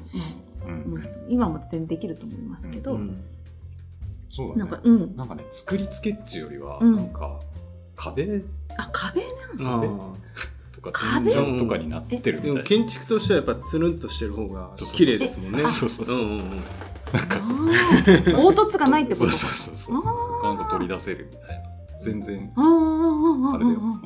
[0.66, 1.04] うん。
[1.30, 3.24] 今も全然できると思いますけど、うん
[4.30, 4.60] そうだね。
[4.60, 5.16] なんかうん。
[5.16, 6.96] なんかね作り付けっていうよりは、うん。
[6.96, 7.40] なんか
[7.96, 8.42] 壁？
[8.78, 9.26] あ壁あ
[9.58, 9.88] 壁？
[9.88, 10.12] ー。
[10.74, 11.32] とか壁？
[11.34, 12.64] 天井とかになってるみたいな。
[12.64, 15.60] 建築としてはやっぱつるんとしてる方がそうそうそう綺麗ですもんね。
[15.68, 16.18] そうそうそう。
[16.18, 16.50] うんうんうん。
[17.14, 17.38] なんか
[18.34, 19.32] 凹凸がないってこと？
[19.32, 21.64] そうそうそうそこなんか取り出せるみたいな。
[22.00, 22.52] 全然。
[22.56, 23.80] あれだよ。
[23.80, 24.00] も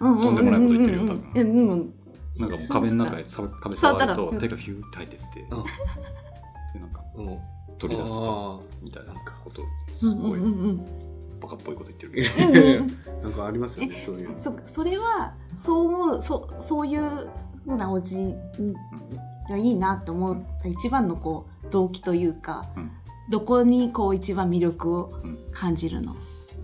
[0.00, 0.16] ううんうん。
[0.16, 1.70] うんとんでもないこと言ってるよ多分うんうん。
[1.70, 1.94] うん
[2.36, 5.40] なんかもう壁の中でさ壁触ると手がフューって入ってって。
[5.40, 6.80] でうん。
[6.80, 7.38] なんかうん
[7.78, 11.04] 取り出すとあみたいなことうすごいんうんうん
[11.44, 12.48] バカっぽいこと言ってるーけど。
[12.48, 12.86] うんうんうん。
[13.22, 14.34] なんかありますよねそういう。
[14.38, 17.28] そそれはそう思うそそういう
[17.64, 18.34] ふうなお家
[19.48, 22.90] がいいなと思う一番のこう動機というか、うん。
[23.30, 26.16] どこにこう一番魅力をうん感じるの、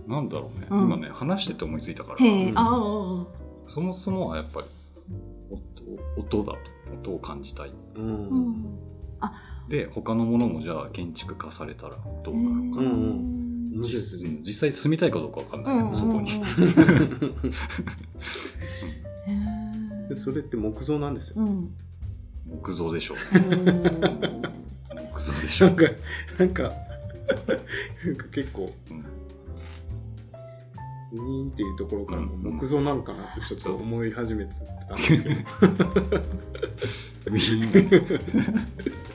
[0.07, 0.67] なんだろうね。
[0.69, 0.85] うん。
[0.85, 2.17] 今ね話してて思いついたから。
[2.55, 3.25] ああ
[3.67, 4.67] そもそもはやっぱり
[6.19, 6.53] 音音だ
[7.01, 7.73] と音を感じたい。
[7.95, 8.65] うん。
[9.21, 9.27] う。
[9.75, 12.79] んで他のものもじゃあ建築化されたらどうなるか。
[12.81, 13.41] うな、ん
[13.73, 15.85] 面白いです実ね実際住みたいかどうかわかんない。
[15.85, 16.43] けど、そこに、
[20.09, 21.35] でそれって木造なんですよ。
[21.37, 21.47] うん。
[21.47, 21.73] うん
[22.51, 23.37] 木造でしょう。
[23.37, 23.41] ん
[25.13, 25.85] 木造でしょなんか
[26.37, 29.05] なんかなんか結構うん
[31.13, 34.53] ウィーンっていうところからもうん木造なのかなってちょっと思い始めて
[34.87, 35.35] たんですけど。
[37.27, 39.10] ウィーン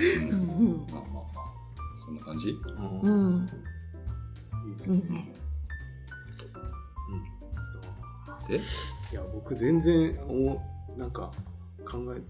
[0.00, 1.24] うんまあまあまあ
[1.96, 3.48] そんな感じううん
[4.86, 5.34] いいね
[8.48, 8.58] で、い
[9.12, 10.60] や僕全然お
[10.96, 11.30] なんか
[11.84, 12.20] 考え、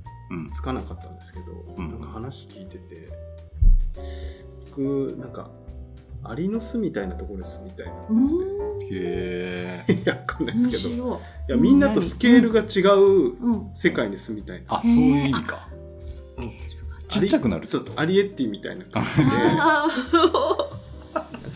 [0.53, 3.09] つかなかったんですけど、うんなんか話聞いてて
[4.71, 5.51] 僕なんか
[6.25, 7.97] アリの巣みたいなところに住みたいなっ
[8.81, 9.93] てへえ。
[9.93, 15.69] いやわかんないですけどいやみんなとスケールが違う世界に住みたいな、あ、そういう意味か。
[16.39, 16.68] うん
[17.09, 19.89] ちっちゃくなるそうアリエッティみたいな感じでなんあ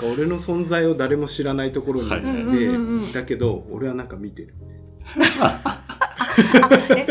[0.02, 4.54] か俺の存在を誰も知らないところにいて、はだけど俺はなんか見てる。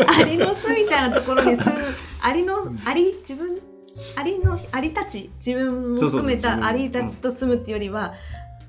[0.06, 1.84] アリの巣みたいなところに住む
[2.20, 3.60] アリのアリ自分
[4.16, 8.14] アリのアリたち自分も含めたアリたちと住むっていうよりは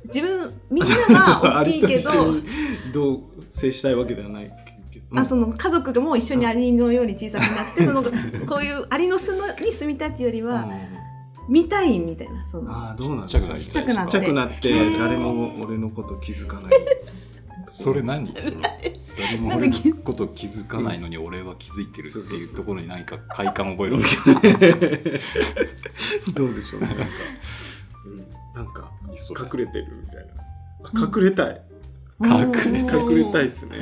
[0.05, 2.43] 自分みんなは大きいけど に
[2.93, 4.51] どう接したいわけではない
[5.15, 10.47] あその家族がもう一緒にアリのように小さくなって、 そのこういうアリの巣のに住みたいっていうよりうん。
[10.47, 10.67] は、
[11.47, 12.71] 見たいみたいなその。
[12.71, 16.73] ああどうなんちっちゃくなっちゃくなちっちゃくなって 誰も俺のこと気づかない。
[17.69, 18.27] それ何？
[18.39, 18.57] それ。
[19.17, 24.01] 誰も俺のこと気づかないのに俺は気づいてるっていうところに何か快感を覚えるわ
[24.41, 25.19] け。
[26.31, 27.03] どうでしょうねなんか、
[28.05, 28.17] うん、
[28.55, 28.91] なんか
[29.55, 30.43] 隠れてるみたいな。
[30.85, 31.61] あ隠れたい、
[32.21, 33.77] 隠れ隠れたいっすね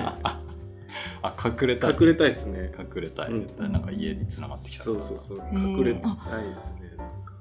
[1.22, 1.96] あ隠れたい。
[2.00, 2.72] 隠れたいっすね。
[2.78, 3.72] 隠れたい、うん。
[3.72, 5.40] なんか家に繋がってきたそうそうそう。
[5.40, 5.78] ー。
[5.78, 6.12] 隠れたい
[6.52, 7.34] っすねなんか、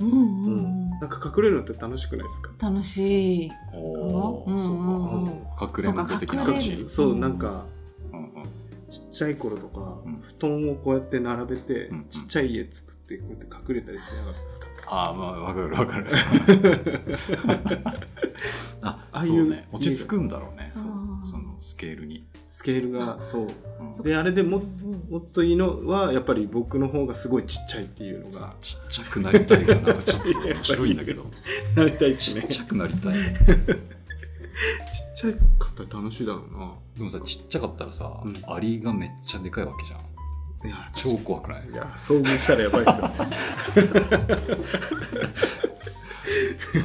[0.00, 0.56] うんううん。
[0.86, 0.90] ん。
[1.00, 2.50] なんか隠れるのって楽しくないですか？
[2.68, 3.50] うん、楽しい。
[3.74, 4.50] おー。
[4.50, 4.76] うんそうう
[5.22, 5.26] ん。
[5.56, 6.82] か隠れんぼ的なそうか隠れる。
[6.84, 6.88] 話？
[6.88, 7.64] そううんなんか
[8.12, 8.28] うんうん。
[8.88, 10.20] ちっちゃい頃とか、うん。
[10.20, 14.66] 布団をこうやって並べて、うんちっちゃい家作ってこうやって隠れたりしてなかったですか？
[14.90, 16.06] ああまあわかるわかる。
[18.80, 19.68] あああいうね。
[19.72, 20.70] 落ち着くんだろうね。
[20.72, 20.88] そうそ
[21.58, 23.42] のスケールに、スケールがそう。
[23.42, 23.48] うん
[24.02, 24.64] であれでもうん。
[25.10, 29.80] もっといいのはやっぱり僕の方がすごいちっちゃいっていうのさがちっちゃくなりたいがな。
[29.80, 31.26] んかちょっと面白いんだけど。
[31.76, 32.10] なりたい。
[32.10, 33.14] ねちっっちゃくなりたい。
[35.18, 36.72] ちゃいかったら楽しいだろうな。
[36.96, 38.34] でもさちっちゃかったらさ、うん。
[38.54, 40.00] アリがめっちゃでかいわけじゃん。
[40.66, 41.68] いや超怖くない？
[41.70, 43.08] いや遭遇したらやばいですよ。
[43.08, 43.14] ね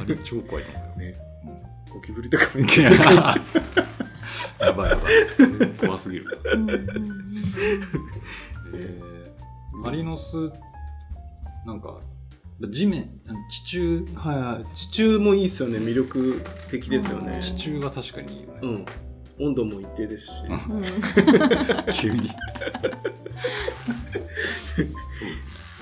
[0.00, 1.10] アリ超怖いと思うよ。
[1.10, 1.16] ね。
[1.44, 2.66] うんゴキブリとかもいい
[4.60, 5.68] ややばいやばい。
[5.80, 6.38] 怖すぎる。
[8.74, 10.50] えー、アリの巣
[11.66, 12.00] なんか
[12.70, 13.08] 地面
[13.50, 14.06] 地中。
[14.14, 14.74] はいはい。
[14.74, 15.78] 地中もいいですよね。
[15.78, 17.40] 魅力的ですよね。
[17.42, 18.86] 地中は確かにいいよね、うん。
[19.46, 20.32] 温度も一定ですし。
[20.48, 20.82] うん。
[21.92, 22.28] 急に。
[22.28, 22.34] そ
[25.24, 25.28] う。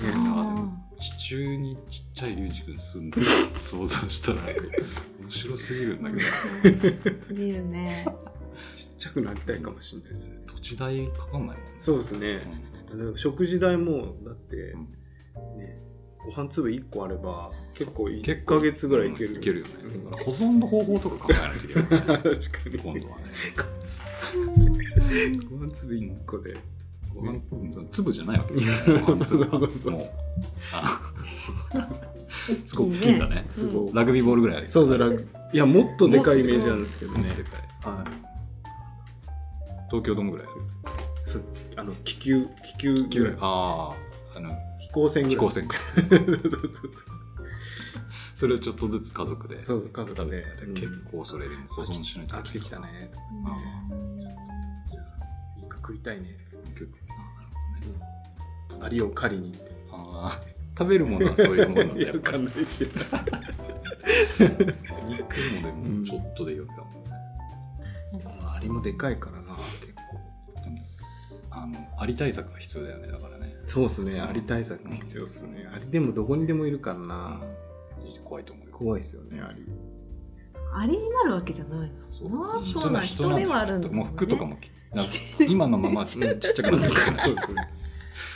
[0.03, 3.21] ねあ地中にちっちゃいリュウジ君住んで
[3.53, 4.37] 想像したら
[5.21, 6.21] 面白すぎるんだけど。
[6.23, 8.05] ー見るね
[8.75, 10.37] ちっちゃくなりたいかもしれないですね。
[10.47, 11.77] 土地代かかんないもんね。
[11.81, 12.41] そうですね。
[12.91, 13.15] うん。
[13.17, 14.81] 食事代もだってうん。
[15.57, 15.79] ね
[16.25, 19.37] ご飯粒1個あれば結構1結構ヶ月ぐらいいける。
[19.37, 20.05] いけるよね、うん。
[20.05, 22.07] だから保存の方法とか考えないといけない。
[22.07, 22.77] よ ね確かに。
[22.77, 23.23] 今度はね。
[25.49, 26.55] ご飯粒1個で。
[27.13, 27.39] ご飯
[27.91, 29.03] 粒じゃないわけじゃない。
[29.03, 29.91] ご飯粒はそうそうそう。
[29.91, 30.03] もう
[30.71, 31.01] あ
[32.65, 33.45] すごく大きいんだね。
[33.49, 33.93] すごい。
[33.93, 37.33] ラグビーボールぐらいあるそうそうラグいやもっとでかいイメージなんですけどね。
[37.35, 37.89] でかい。
[37.89, 38.32] はい
[39.93, 40.47] 東京ドームぐらい
[41.23, 41.43] そう
[41.77, 43.35] あの気球気球ぐらい。
[43.39, 43.91] あ
[44.33, 45.35] ああの飛行船ぐらい。
[45.35, 45.77] 飛行船か。
[45.77, 46.91] そうそう
[48.35, 49.55] それをちょっとずつ家族で。
[49.61, 50.41] そうそう家族で。
[50.41, 52.35] て結構それでも保存しないと。
[52.35, 53.11] 飽きてきたね。
[54.89, 55.05] じゃあ
[55.61, 56.39] 肉食いたいね。
[56.73, 57.79] 結構あな。
[57.79, 57.87] る
[58.69, 58.85] ほどね。
[58.87, 59.55] アリを狩りに。
[59.91, 60.41] ああ
[60.75, 62.37] 食べるものはそういうものなんだやっぱり。
[62.37, 62.87] わかんないし。
[65.07, 67.11] 肉もでもちょっとでよったもんね、
[68.55, 69.93] アリもでかいからな結
[70.55, 70.77] 構でも
[71.51, 73.55] あのアリ対策が必要だよねだからね。
[73.67, 75.69] そうっすねアリ対策必要っすね。
[75.73, 77.41] アリでもどこにでもいるからな。
[78.25, 79.65] 怖いと思うよ怖いっすよねアリ
[80.75, 83.03] アリになるわけじゃないそうああそうなん。
[83.03, 83.81] 人ではあるん。
[83.81, 84.57] だもう服とかも
[85.47, 87.69] 今のままちっちゃくなってるからそうですね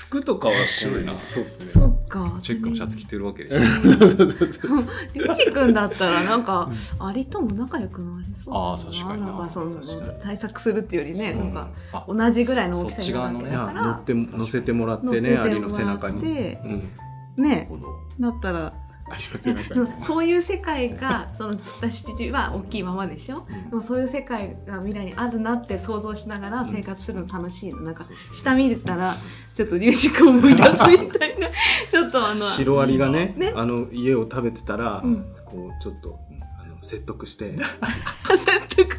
[0.09, 1.13] 服とかは白いな。
[1.25, 1.65] そうですね。
[1.67, 2.39] そっか。
[2.41, 3.59] チェックのシャツ着てるわけでしょ。
[3.61, 9.27] そうそうそうそうりゅうじくん だったらなんかアリとも仲良くなりそうあー確かにな。
[9.27, 9.75] なんかその
[10.23, 13.73] 対策するっていうよりね、なんかあ同じぐらいの大きさになるか。
[13.73, 17.67] ら乗っても乗せてもらってねアリの背中に、ね。
[17.69, 17.87] ほど。
[18.19, 18.73] だったら
[19.09, 20.01] アリの背中に、うん。
[20.01, 23.45] そういう世界がその私たちは大きいままでしょ？
[23.49, 23.69] うん。
[23.69, 27.81] でもそういう世界が未来にあるなって想像しながら生活するの楽しいの。
[27.81, 29.15] なんか下見たら
[29.53, 31.49] ちょっとリュウジ君思い出すみたいな。
[31.91, 33.53] ちょっとあのシロアリがねね。
[33.55, 35.33] あの家を食べてたら、うん。
[35.45, 36.19] こうちょっと
[36.61, 37.55] あの説得して。
[38.27, 38.97] 説得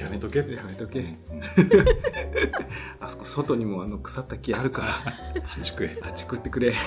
[0.00, 0.40] やめとけ。
[0.40, 1.00] ってやめとけ。
[1.00, 1.18] うん。
[3.00, 4.92] あそこ外にもあの腐った木あるから。
[5.44, 5.98] 八食え。
[6.02, 6.74] あっち食ってくれ。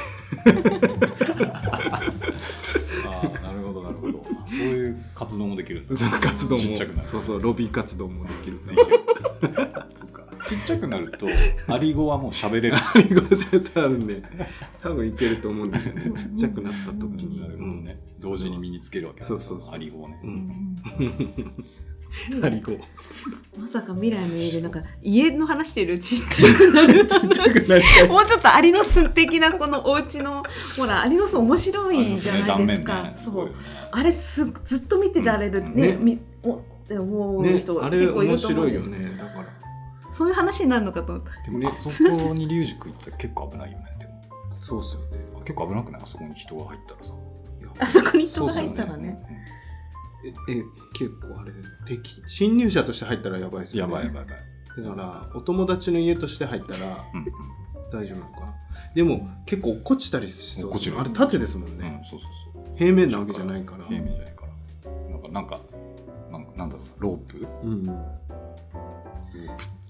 [4.64, 6.62] いう活動もできるその活動も。
[6.62, 7.08] ちっちゃくなる。
[7.08, 8.60] そうそうロビー活動もできる。
[8.66, 8.86] できる
[9.96, 10.24] そっか。
[10.46, 11.28] ちっちゃくなると
[11.68, 12.76] アリ語はもう喋れる。
[12.76, 14.22] アリゴジャあるんで
[14.82, 16.12] 多分いけると思うんですよね。
[16.18, 17.42] ちっちゃくなった時に。
[17.42, 20.20] なるほどね、同時に身につけるわけだそうそうそうアリ語をね。
[20.24, 20.76] う、うん
[22.40, 22.46] ん。
[22.46, 22.74] アリゴ
[23.58, 27.06] まさか未来の家でなんか家の話してるちっちゃくなる。
[27.08, 30.44] ちっちゃくなりたいもうちょっとアリの巣的なこのお家の
[30.78, 33.14] ほらアリの巣面白いじゃないですか、ね。
[33.16, 33.46] すごい。
[33.48, 33.58] よね
[33.92, 35.76] あれすずっと見てられるうん。
[35.76, 39.18] ね,、ねみおって思うね人、あれ結構い面ると思うんです白いよね。
[39.18, 39.48] だから。
[40.10, 41.14] そういう話になるのかと。
[41.14, 43.86] 思ったねでもあそこに龍二君行ったら結構危ないよね。
[44.00, 45.08] でもそうっすよね。
[45.36, 46.02] あ結構危なくない？
[46.04, 47.14] あそこに人が入ったらさ。
[47.80, 49.18] あそこに人が入ったらね
[50.50, 50.64] ええ
[50.94, 51.52] 結構あれ
[51.86, 53.94] 敵侵入者として入ったらやばいですよね。
[53.94, 54.36] やばいやばいや
[54.78, 57.26] ばい、だからお友達の家として入ったらうん
[57.92, 58.56] 大丈夫なのかな。
[58.94, 61.00] でも結構落っこちたりしそう落っこちる。
[61.00, 62.78] あれ縦ですもんうんね、そうそうそう。
[62.78, 63.86] 平面なわけじゃないから。
[63.86, 64.92] 平面じゃないから。
[65.10, 65.60] なんかなんか
[66.32, 67.48] なんかなんだろうロープ？
[67.64, 67.90] うん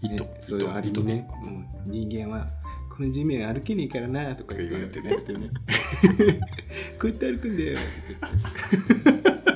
[0.02, 1.68] 糸ねそういうあり糸にね、うん。
[1.92, 2.48] 人間は
[2.96, 5.50] この地面歩けねえからなとか言って言われてね。
[7.00, 7.80] こうやって歩くんだよ。
[7.80, 8.18] って
[9.04, 9.55] 言って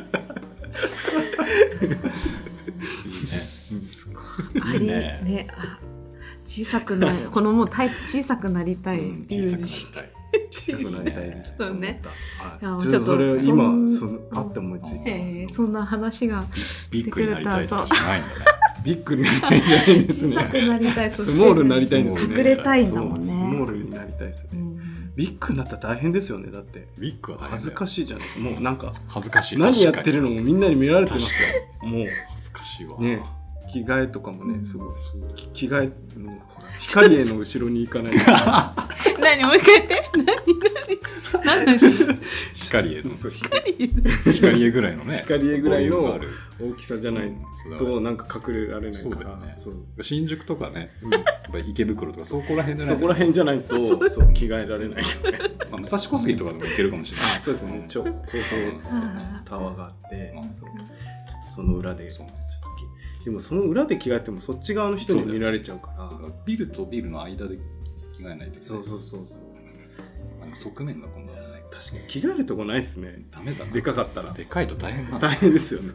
[3.72, 4.62] いいね。
[4.62, 4.84] あれい。
[4.84, 5.80] いねねあ
[6.46, 7.14] 小さくなる。
[7.32, 9.00] このもうタイ小さくなりたい。
[9.00, 10.12] うんっていう小さくなりたい。
[10.52, 11.54] 小さくなりたいです。
[11.58, 12.02] そうね。
[12.62, 16.46] はい、ちょっとそれ今そそのパッて思いついてえーそんな話が
[16.92, 17.88] ビッグになりたいじゃない。
[17.88, 18.46] んだね。
[18.84, 21.12] ビッグになりたいんじゃないです小さくねなりたい。
[21.12, 22.36] スモールになりたいんですね。
[22.38, 24.50] 隠れたいんだもんそうスねモールになりたいですね。
[24.54, 26.88] うんビッグになったら大変ですよねだって。
[26.98, 28.40] ビッグは大変恥ずかしいじゃない。
[28.40, 29.60] もうなんか恥ずかしい。
[29.60, 31.50] 何やってるのもみんなに見られてますよ。
[31.90, 32.08] もう。
[32.30, 32.98] 恥ずかしいわ。
[33.00, 33.22] ね。
[33.70, 34.62] 着替えとかもうん。
[34.62, 34.96] ねすごい。
[35.36, 35.92] き着替え
[36.80, 38.14] 光栄の後ろに行かない
[39.20, 40.10] 何もう一回言って。
[40.14, 40.26] 何
[41.46, 41.80] 何何
[42.70, 44.72] 光への光へ。
[44.72, 45.18] ぐらいのね。
[45.18, 46.20] 光栄ぐらいの
[46.62, 47.32] 大きさじゃない
[47.78, 49.40] となんか隠れられないから。
[50.04, 50.92] 新宿とかね。
[51.02, 51.12] うん。
[51.12, 53.00] やっぱり池袋とかそこら辺じゃないと。
[53.00, 54.34] そこら辺じゃないとそう。
[54.34, 55.04] 着替えられない。
[55.72, 57.36] まあ武蔵小杉とかでも行けるかもしれない。
[57.38, 57.86] あそうですね。
[57.88, 58.14] 超高層
[58.86, 60.44] あタワーがあってうん。
[60.54, 60.70] そう。
[60.70, 62.36] ちょっとその裏でちょそうっと
[63.22, 66.12] きでもその裏で着替えてもそっち側の人に見られちゃうから。
[66.46, 67.58] ビルとビルの間で
[68.18, 68.60] 着替えないといけない。
[68.60, 69.50] そうそうそうそう。
[70.54, 71.08] 側面が
[71.80, 72.08] 確かに。
[72.08, 73.24] 着替えるとこないっすね。
[73.32, 73.72] ダメだな。
[73.72, 74.34] でかかったら。
[74.34, 75.18] でかいと大変な。
[75.18, 75.94] 大変ですよね。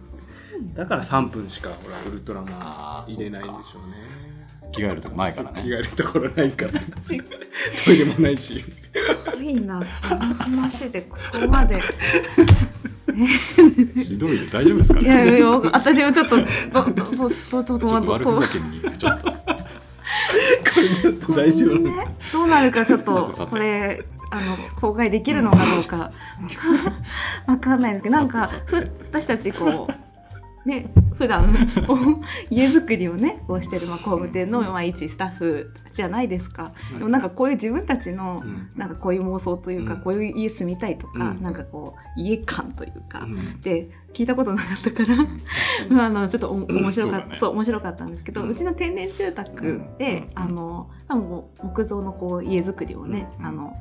[0.74, 4.24] だから3分しかほらウルトラマン入れないんでしょうね。
[4.72, 6.72] 着替えるとこないから着替ねえるところないから。
[7.84, 8.64] トイレもないし。
[9.40, 11.80] いいなその話でここまで。
[14.02, 16.44] ひどいで大丈夫ですかいやいねや私もちょっとど
[16.90, 17.28] ど
[17.62, 19.32] どどどどちょっと悪どふざけにちょっと。
[20.74, 21.78] これちょっと大丈夫。
[21.78, 21.92] ね
[22.32, 24.04] どうなるかちょっさとこれ
[24.34, 26.12] あの公開できるのかどうか。
[27.46, 28.76] わかんないですけどなんかふ
[29.10, 29.88] 私たちこ
[30.64, 31.54] うね普段
[32.50, 38.70] 家づくりをねこうしてる、まあ、工務店の、まあ、一スタッフじゃないですか、でもなんかこういう自分たちの、うん。
[38.74, 40.00] なんかこういう妄想というか、うん。
[40.00, 41.42] こういう家住みたいとか、うん。
[41.42, 43.60] なんかこう家感というか、うん。
[43.60, 45.16] で聞いたことなかったから、
[46.04, 47.36] あのちょっとお面白かった、そうだね。
[47.38, 50.42] そう面白かったんですけど、うちの天然住宅で、うん。
[50.42, 53.46] あの木造のこう家づくりをね、うん。
[53.46, 53.72] あの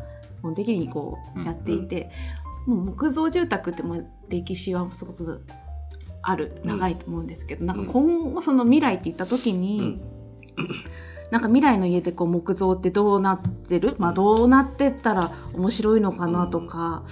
[0.43, 2.11] もうできにこううんやっていて、
[2.67, 5.45] もう木造住宅ってもう歴史はすごく
[6.21, 10.01] ある長いと思うんですけど、なんか今後その未来って言った時に、
[11.31, 17.05] なんか未来の家でこう木造ってどうなってる、まあ、どうなってったら面白いのかなとか、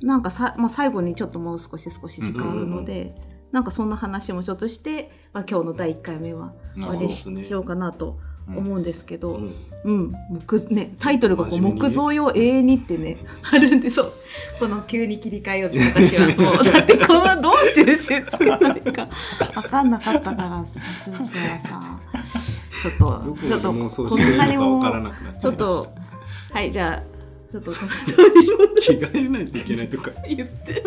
[0.00, 3.14] なんかさ、まあ、最後にちょっともう少し少し時間あるので、
[3.52, 8.18] なんかそんな話もちょっとして、まあ、今日の第1回目は終わりにし,、ようかなと
[8.56, 9.50] 思うんですけど、う
[9.84, 10.14] うんん
[10.46, 13.18] 木ね、タイトルがこう木造用永遠にってね
[13.50, 14.12] あるんでそう。
[14.58, 19.08] この急に切り替えようって私は もうだってこのどう収集つけたらいいか。
[19.54, 21.26] 分かんなかったからすずは
[21.64, 22.00] さ
[22.82, 25.92] ちょっどとちょっとこんなにものかわからなくなっちょっと
[26.52, 27.18] はいじゃあ
[27.52, 27.76] ちょっと着
[28.92, 30.84] 替えないといけないとか言って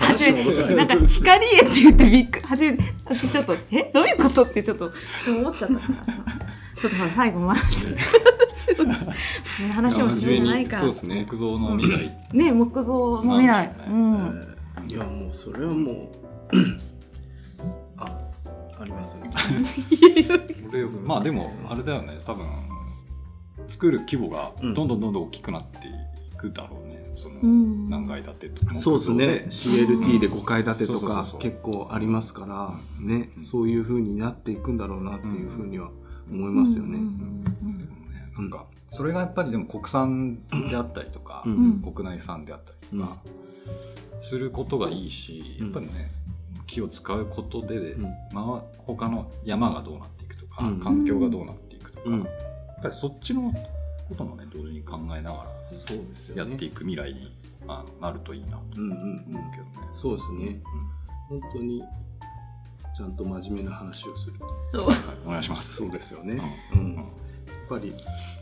[0.00, 0.44] 初め
[0.76, 3.90] なんか光絵って言ってびっくり初め私ちょっとえ？
[3.92, 4.42] どういうこと？
[4.44, 4.92] ってちょっと
[5.28, 6.24] 思っちゃったからさ
[6.82, 7.60] ちょっと最後まで
[9.72, 11.24] 話もするじゃないかそうですね。
[11.28, 12.50] 木造の未来ね。
[12.50, 15.12] 木造の未来、なんでしょううねん。
[15.12, 16.08] いやもうそれはもう
[17.98, 18.18] あ
[18.80, 19.16] あります。
[19.22, 19.26] こ
[20.72, 22.18] れまあでもあれだよね。
[22.26, 22.44] 多分
[23.68, 24.74] 作る規模がうん。
[24.74, 27.88] どんどんどんどん大きくなっていくだろうね、そのうん。
[27.88, 28.74] 何階建てとか。
[28.74, 29.46] そうですね。
[29.50, 32.72] CLT で5階建てとか結構ありますから。
[33.06, 33.30] ね。
[33.38, 35.90] そういう風になっていくんだろうなっていう風には
[36.32, 36.98] 思いますよね。
[38.36, 40.38] なんかそれがやっぱりでも国産
[40.70, 41.82] であったりとか、うん。
[41.82, 43.16] 国内産であったりとか、
[44.20, 45.66] することがいいし、うん。
[45.66, 46.10] やっぱりね
[46.66, 48.02] 木を使うことで、うん。
[48.32, 50.80] まあ、他の山がどうなっていくとか、うん。
[50.80, 52.20] 環境がどうなっていくとか、うん。
[52.20, 52.28] やっ
[52.82, 53.52] ぱりそっちの
[54.08, 55.50] こともね同時に考えながら
[56.34, 57.32] やっていく未来に、
[57.66, 59.36] あのなるといいなとうんうんうん。
[59.36, 59.90] 思うけどね。
[59.94, 60.60] そうですね。
[61.28, 61.82] 本当に
[62.96, 64.38] ちゃんと真面目な話をする
[64.72, 64.84] と。
[65.26, 65.76] お願いします。
[65.76, 66.30] そうですようん。
[66.30, 66.92] ね、ううん。
[66.92, 67.04] んやっ
[67.68, 67.94] ぱり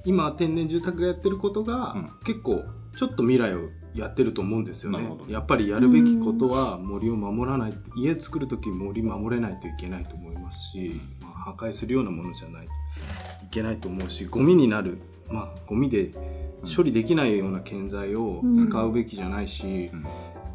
[0.05, 2.11] 今天然住宅がやってることが、うん。
[2.25, 2.63] 結構
[2.97, 4.99] ちょっと未来をやってると思うんですよね。
[4.99, 12.69] なるほどやっぱりやるべきことは森を守らない家作る時森守れないといけないと思いますし、まあ、破壊するようなものじゃないい
[13.51, 14.99] けないと思うしゴミになる
[15.29, 16.13] まあゴミで
[16.77, 20.05] 処理できないような建材を使うべきじゃないしう、ん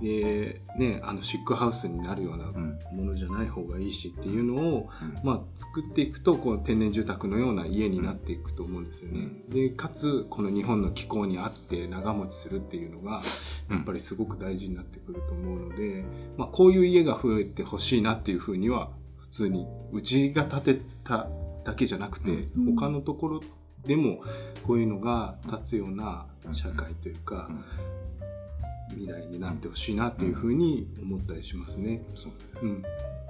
[0.02, 2.80] でねあのシックハウスになるようなうん。
[2.91, 5.20] ものじゃない方がいいしっていうのをうん。
[5.24, 9.30] まあ、作っていくとこう天然住宅のような家になっていくと思うんですよね。
[9.50, 13.22] でかつこの日本の気候に合って長持ちするっていうのが
[13.70, 16.06] やっぱりすごく大事になってくると思うので、
[16.38, 21.28] まあ、こういう家が増えてほしいなっていうふうには普通にうちが建てた
[21.64, 22.76] だけじゃなくて、うん。
[22.76, 23.41] 他のところ
[23.86, 24.22] でも
[24.66, 27.64] こういうのが立つような社会というか、うん
[28.89, 32.03] 未来になってほしいなっていうふうに思ったりしますね。
[32.15, 32.31] そう
[32.61, 32.81] うん、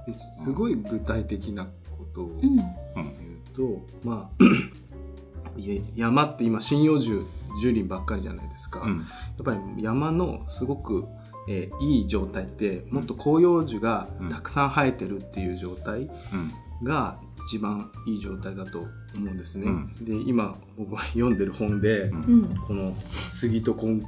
[0.06, 1.70] ですごい具体的なこ
[2.14, 2.48] とをうん。
[2.48, 3.14] うん
[3.56, 4.44] 言うと、まあ
[5.58, 7.24] いえ山って今針葉樹
[7.60, 9.00] 樹林ばっかりじゃないですか、やうん。
[9.00, 9.04] っ
[9.44, 11.04] ぱり山のすごく、
[11.48, 16.02] えーいい状態ってもっと広葉樹がたくさん生えてるっていう状態
[16.32, 16.52] うん。
[16.82, 19.64] が一番いい状態だと思うんですね。
[19.66, 19.94] うん。
[20.04, 22.18] で今僕が読んでる本で、うん。
[22.18, 22.56] うん。
[22.66, 22.94] この
[23.30, 24.02] 杉とこん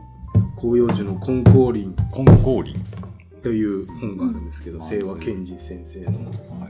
[0.61, 2.85] 広葉樹の根高林コンコーリン
[3.43, 4.89] という本があるんですけど、うん。
[4.89, 6.07] 清和健二先生の。
[6.07, 6.69] はいはいは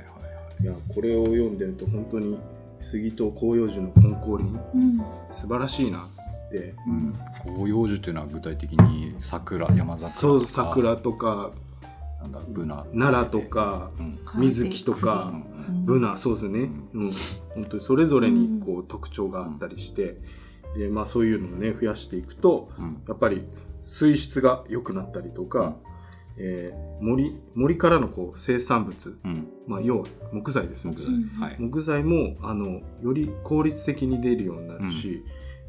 [0.60, 0.62] い。
[0.62, 2.38] いやこれを読んでると本当に
[2.80, 4.98] 杉と広葉樹の根高林うん。
[5.32, 6.06] 素晴らしいな
[6.48, 6.74] って。
[6.86, 7.14] うん、
[7.44, 10.20] 広葉樹っていうのは具体的に桜山桜とか。
[10.20, 11.50] そう桜とか。
[12.20, 12.84] なんだブナ。
[12.92, 14.18] 奈良とかうん。
[14.40, 15.84] 水木とうかん。
[15.84, 16.18] ブナ。
[16.18, 17.12] そうですね、ううん
[17.54, 20.16] 本当にそれぞれにこう特徴があったりして、
[20.76, 23.02] でまあ、そういうのをね増やしていくとうん。
[23.06, 23.46] やっぱり
[23.82, 25.76] 水質が良くなったりとか、
[26.36, 29.48] えー森森からのこう生産物、うん。
[29.68, 30.94] まあ、要は木材ですね。
[30.94, 31.12] 木材。
[31.12, 31.56] うんはい。
[31.58, 35.22] 木材もあのより効率的に出るようになるし、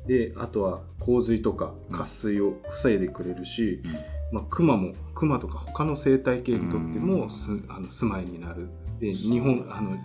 [0.07, 3.83] であとは洪水とか渇水を防いでくれるし、
[4.31, 7.05] まあ、熊も熊とか他の生態系にとってうん。
[7.05, 8.69] もす、あの住まいになる。
[8.99, 9.97] で日本あの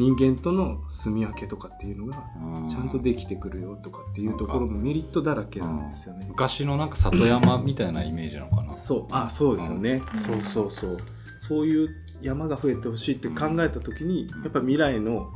[0.00, 2.68] 人間との住み分けとかっていうのがうん。
[2.68, 6.24] ちゃんとできてくるよとかっていうところのメリットだらけなんですよね。
[6.26, 8.78] 昔のなんか里山みたいなイメージなのかな。
[8.78, 9.06] そう。
[9.10, 10.20] あそうですよね、うん。
[10.20, 10.98] そうそうそう。
[11.38, 11.88] そういう
[12.22, 14.42] 山が増えてほしいって考えた時に、うん。
[14.42, 15.30] やっぱ未来の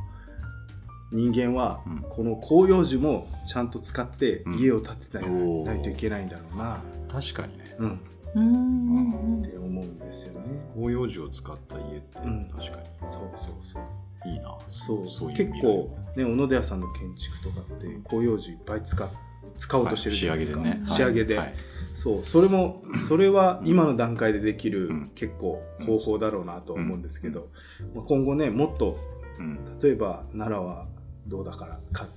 [1.11, 1.97] 人間はうん。
[2.09, 4.57] この広葉樹もちゃんと使ってうん。
[4.57, 7.75] 家を建てない,、といけないんだろうな、確かにね。
[7.77, 7.99] うん、
[8.33, 9.41] うん。
[9.43, 10.59] って思うんですよね。
[10.75, 12.49] 広葉樹を使った家ってうん。
[12.49, 13.83] 確かそうそうそう。
[13.83, 14.57] にいいな。
[14.67, 15.09] そう。
[15.09, 19.09] そう結構ね小野寺さんの建築とかって広葉樹いっぱい使
[19.57, 20.69] 使おうとしてるじゃないですか、はい。
[20.69, 20.95] 仕上げでね。
[20.95, 21.53] 仕上げで、はい。
[21.95, 22.23] そう。
[22.23, 25.11] それもそれは今の段階でできるうん。
[25.15, 27.49] 結構方法だろうなとは思うんですけど、
[27.93, 28.97] まあ、今後ねもっと
[29.39, 29.79] うん。
[29.79, 30.87] 例えば奈良は
[31.27, 32.07] どうだからか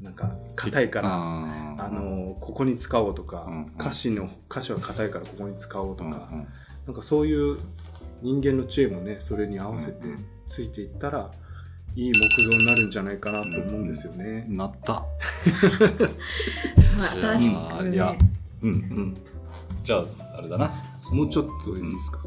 [0.00, 3.72] なんか硬いからあのここに使おうとか、うん。
[3.78, 6.10] 歌詞の歌詞は硬いからここに使おうとうん。
[6.10, 6.46] か、うん。
[6.86, 7.58] なんかそういう
[8.22, 11.30] 人間の知恵もねそれに合わせてうんついていったら
[11.94, 14.46] いい木造になるんじゃないかなと思うんですよね。
[14.48, 15.04] なった。
[16.80, 17.94] そう新しいね。
[17.94, 18.14] いや
[18.62, 19.16] うんうん、
[19.84, 20.04] じゃあ
[20.38, 20.70] あれだな。
[21.12, 22.20] もうちょっといいですか、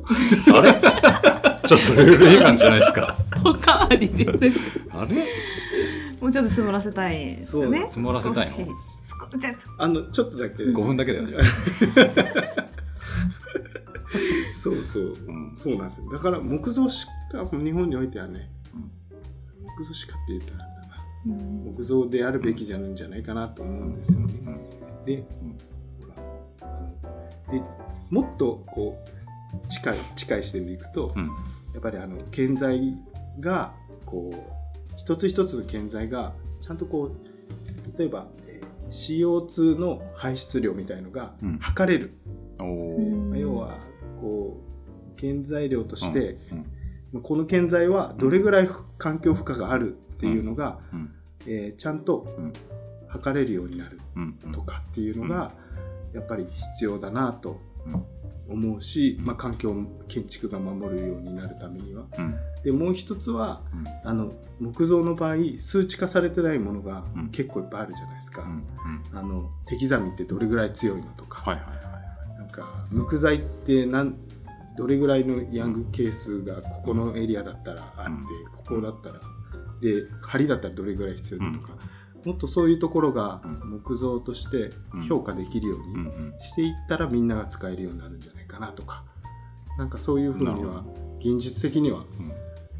[0.58, 0.74] あれ？
[0.74, 3.16] ちょっとルール違反じゃないですか。
[3.44, 4.28] おかわりで
[4.92, 5.26] あれ？
[6.20, 7.86] もうちょっと積もらせたいですよね。
[7.88, 8.68] 積もらせたいの？
[9.78, 10.64] あのちょっとだけ。
[10.64, 11.38] 5分だけだよね
[14.62, 15.54] そうそう、うん。
[15.54, 16.12] そうなんですよ。
[16.12, 18.92] だから木造しか日本においてはね、うん。
[19.78, 20.70] 木造しかって言ったら
[21.28, 21.64] うん。
[21.76, 24.34] 木造であるべきじゃないんじゃないかなと思うんですよね、
[25.06, 25.26] で、で
[28.10, 31.26] もっとこう近い近い視点でいくと、うん。
[31.74, 32.98] やっぱりあの建材
[33.40, 33.74] が
[34.06, 41.58] こう一つ一つの建材がちゃんとこう例えばえー CO2 の排出量みたいのがうん。
[41.60, 42.14] 測れる、
[42.60, 43.80] うんまあ要は
[44.22, 46.66] こう建材料として、うん
[47.22, 51.12] この建材はどれぐらい環境負荷があるっていうのが、うん。
[51.48, 52.54] えーちゃんとうん。
[53.08, 54.34] 測れるようになるうん。
[54.52, 55.54] とかっていうのが
[56.14, 57.62] やっぱり必要だなと
[58.50, 59.74] 思うし、まあ、環境
[60.10, 62.06] 建築が守るようになるためには。
[62.18, 62.36] うん。
[62.64, 64.10] でもう一つはうん。
[64.10, 67.30] あの木造の場合数値化されてないものがうん。
[67.30, 68.46] 結構いっぱいあるじゃないですか。
[69.14, 72.38] あの手刻みってどれぐらい強いのとか、はいはいはい。
[72.40, 74.16] なんか木材ってなん
[74.78, 78.12] どれぐらいのヤング係数がここのエリアだったらあって、
[78.58, 79.20] ここだったら
[79.82, 81.70] で梁だったらどれぐらい必要だとか、
[82.26, 84.72] もっとそういうところが木造として
[85.08, 86.12] 評価できるように
[86.42, 89.04] していったらみんなが使えるようになるんじゃないかなとか
[89.78, 90.84] なんかそういうふうには
[91.20, 92.32] 現実的にはうん。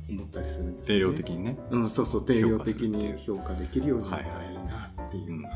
[0.08, 1.18] 思ったりするんです定よね。
[1.18, 1.58] 量的にね。
[1.72, 5.56] うん、そうそう定量的に評価できるようになったらいいなっていううんのが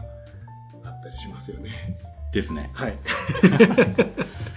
[0.85, 1.99] あったりしますよね。
[2.33, 2.69] ですね。
[2.73, 2.97] はい。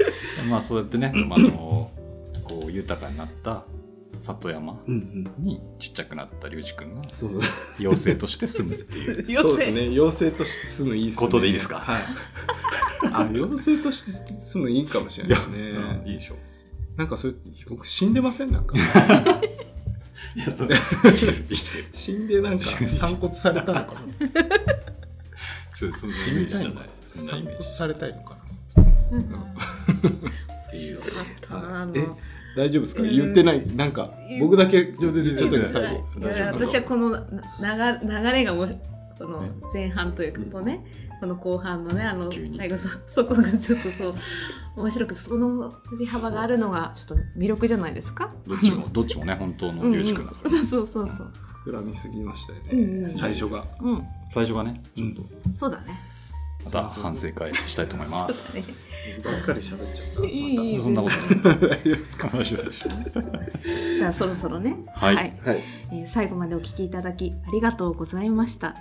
[0.49, 1.91] まあそうやってね、まあ、あの
[2.45, 3.65] こう豊かになった
[4.21, 4.81] 里山。
[4.87, 7.03] にちっちゃくなった龍二君が。
[7.79, 9.81] 妖精として住むっていう そうですね。
[9.89, 11.13] 妖精として住むいいね。
[11.15, 11.79] ことでいいですか？
[11.81, 12.03] はい。
[13.13, 16.19] あ、妖精として住むいいかもしれないですうんいいね。
[16.19, 16.37] でしょ
[16.97, 17.35] なんかそれ
[17.69, 18.53] 僕死んでません？
[18.53, 18.77] なんか。
[20.37, 24.01] いやそれ生きてる生きてる死んでなんか散骨されたのかな？
[25.75, 26.89] そうそんなイメージじゃない
[27.29, 28.42] 散骨されたいのかな？
[29.19, 31.11] っていうよかっ
[31.41, 31.93] たなあの。
[31.97, 32.07] え
[32.55, 33.03] 大丈夫ですか？
[33.03, 33.67] 言ってない。
[33.75, 35.23] なんか僕だけちょっと
[35.69, 36.05] 最後。
[36.53, 37.11] 私はこの
[37.61, 38.81] な流流れがもう
[39.19, 39.43] この
[39.73, 40.85] 前半というかこうね、
[41.21, 42.89] この後半のねあの最後そ
[43.23, 44.15] そこがちょっとそう
[44.77, 48.31] 面白くその振り幅があるのがちょっと魅力じゃないですか？
[48.47, 51.33] どっちもどっちもね本当の龍二君だから、そうそうそうそう。
[51.67, 52.69] 膨らみすぎましたよね。
[52.73, 53.13] うんうん。
[53.15, 53.65] 最初が。
[53.81, 54.03] うん。
[54.29, 55.23] 最初がねちょっと。
[55.55, 55.99] そうだね
[56.65, 58.63] また反省会したいと思います。
[58.63, 58.75] そう
[59.17, 60.25] 僕ばっかり喋っちゃった。
[60.25, 60.83] いいいい。
[60.83, 61.81] そんなことない
[63.99, 64.77] じゃあそろそろね。
[64.95, 65.17] はい。
[65.17, 65.35] はい。
[65.91, 68.77] えー最後までお聞きいただきありがとうございました。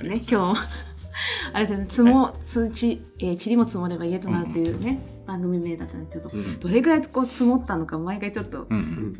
[0.00, 0.52] うね、今日も。
[1.52, 6.60] あれですね、つも、つち、えー、塵も積もれば家となるというね、番組名だったんですけど、うん。
[6.60, 9.12] どれぐらいこう積もったのか毎回ちょっとうん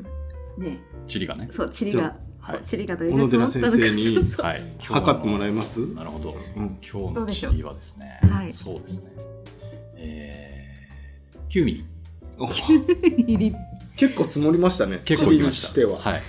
[0.58, 0.62] うん。
[0.64, 1.48] ね、チリがね。
[1.52, 2.60] そう、塵が、はい。
[2.64, 3.28] そう塵がどれぐ小野。
[3.30, 4.62] 寺先生にそうはい。
[4.80, 5.78] 測ってもらえます？
[5.94, 6.36] なるほど。
[6.56, 6.78] うん。
[6.82, 8.20] 今日のチリはですね。
[8.30, 9.10] はいそうですね。
[9.96, 11.84] えー、9ミリ。
[13.96, 15.00] 結構積もりましたね。
[15.04, 15.74] 結構いきました。
[15.74, 15.98] ては。
[15.98, 16.22] はい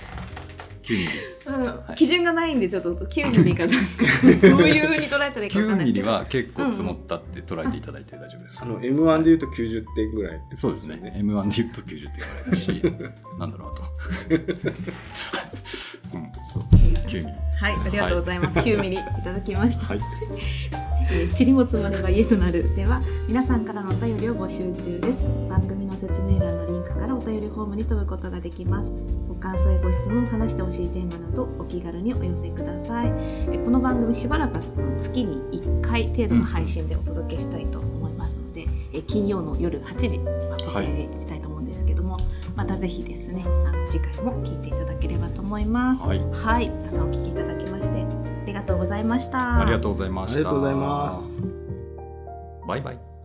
[0.86, 1.08] 9ミリ
[1.46, 3.54] うん基準がないんで、ちょっと9ミリ。
[3.54, 3.84] かなん。
[4.40, 4.84] か、どうい。
[4.84, 5.86] うふうに捉えたらいいかわかん9ない。
[5.86, 11.14] ミリは結構積もったって捉えていただいて大丈夫です、あの M1 で言うと90点ぐらいってことそうですね。
[11.16, 12.82] M1 で言うと90点ぐらいだし、
[13.38, 13.82] なんだろうあと。
[16.14, 16.62] うん、そう。
[17.08, 17.32] 9ミリ。
[17.58, 18.38] はい、ありがとうござい。
[18.38, 18.58] ます。
[18.60, 19.00] 9ミリい。
[19.24, 19.86] ただきました。
[19.86, 20.00] はい。
[21.08, 28.90] えー、塵も積もれば家となるでは皆さんからのお便りを募集中です番組の説明欄のームに飛ぶことができます
[29.28, 34.60] ご感想やご質問話してほしいテーマなどお気軽にお寄せくださいえーこの番組しばらく
[34.98, 38.62] 月に1回程度の配信でお届けしたいと思いますので、
[38.92, 42.16] えー金曜の夜8時ま固定したいと思うんですけども、
[42.54, 50.34] またぜひですねあの次回も聞いていただければと思いますはいはい皆さんお聞きいただきましてありがとうございましたありがとうございました。
[50.34, 51.42] ありがとうございます。
[52.66, 53.15] バイバイ。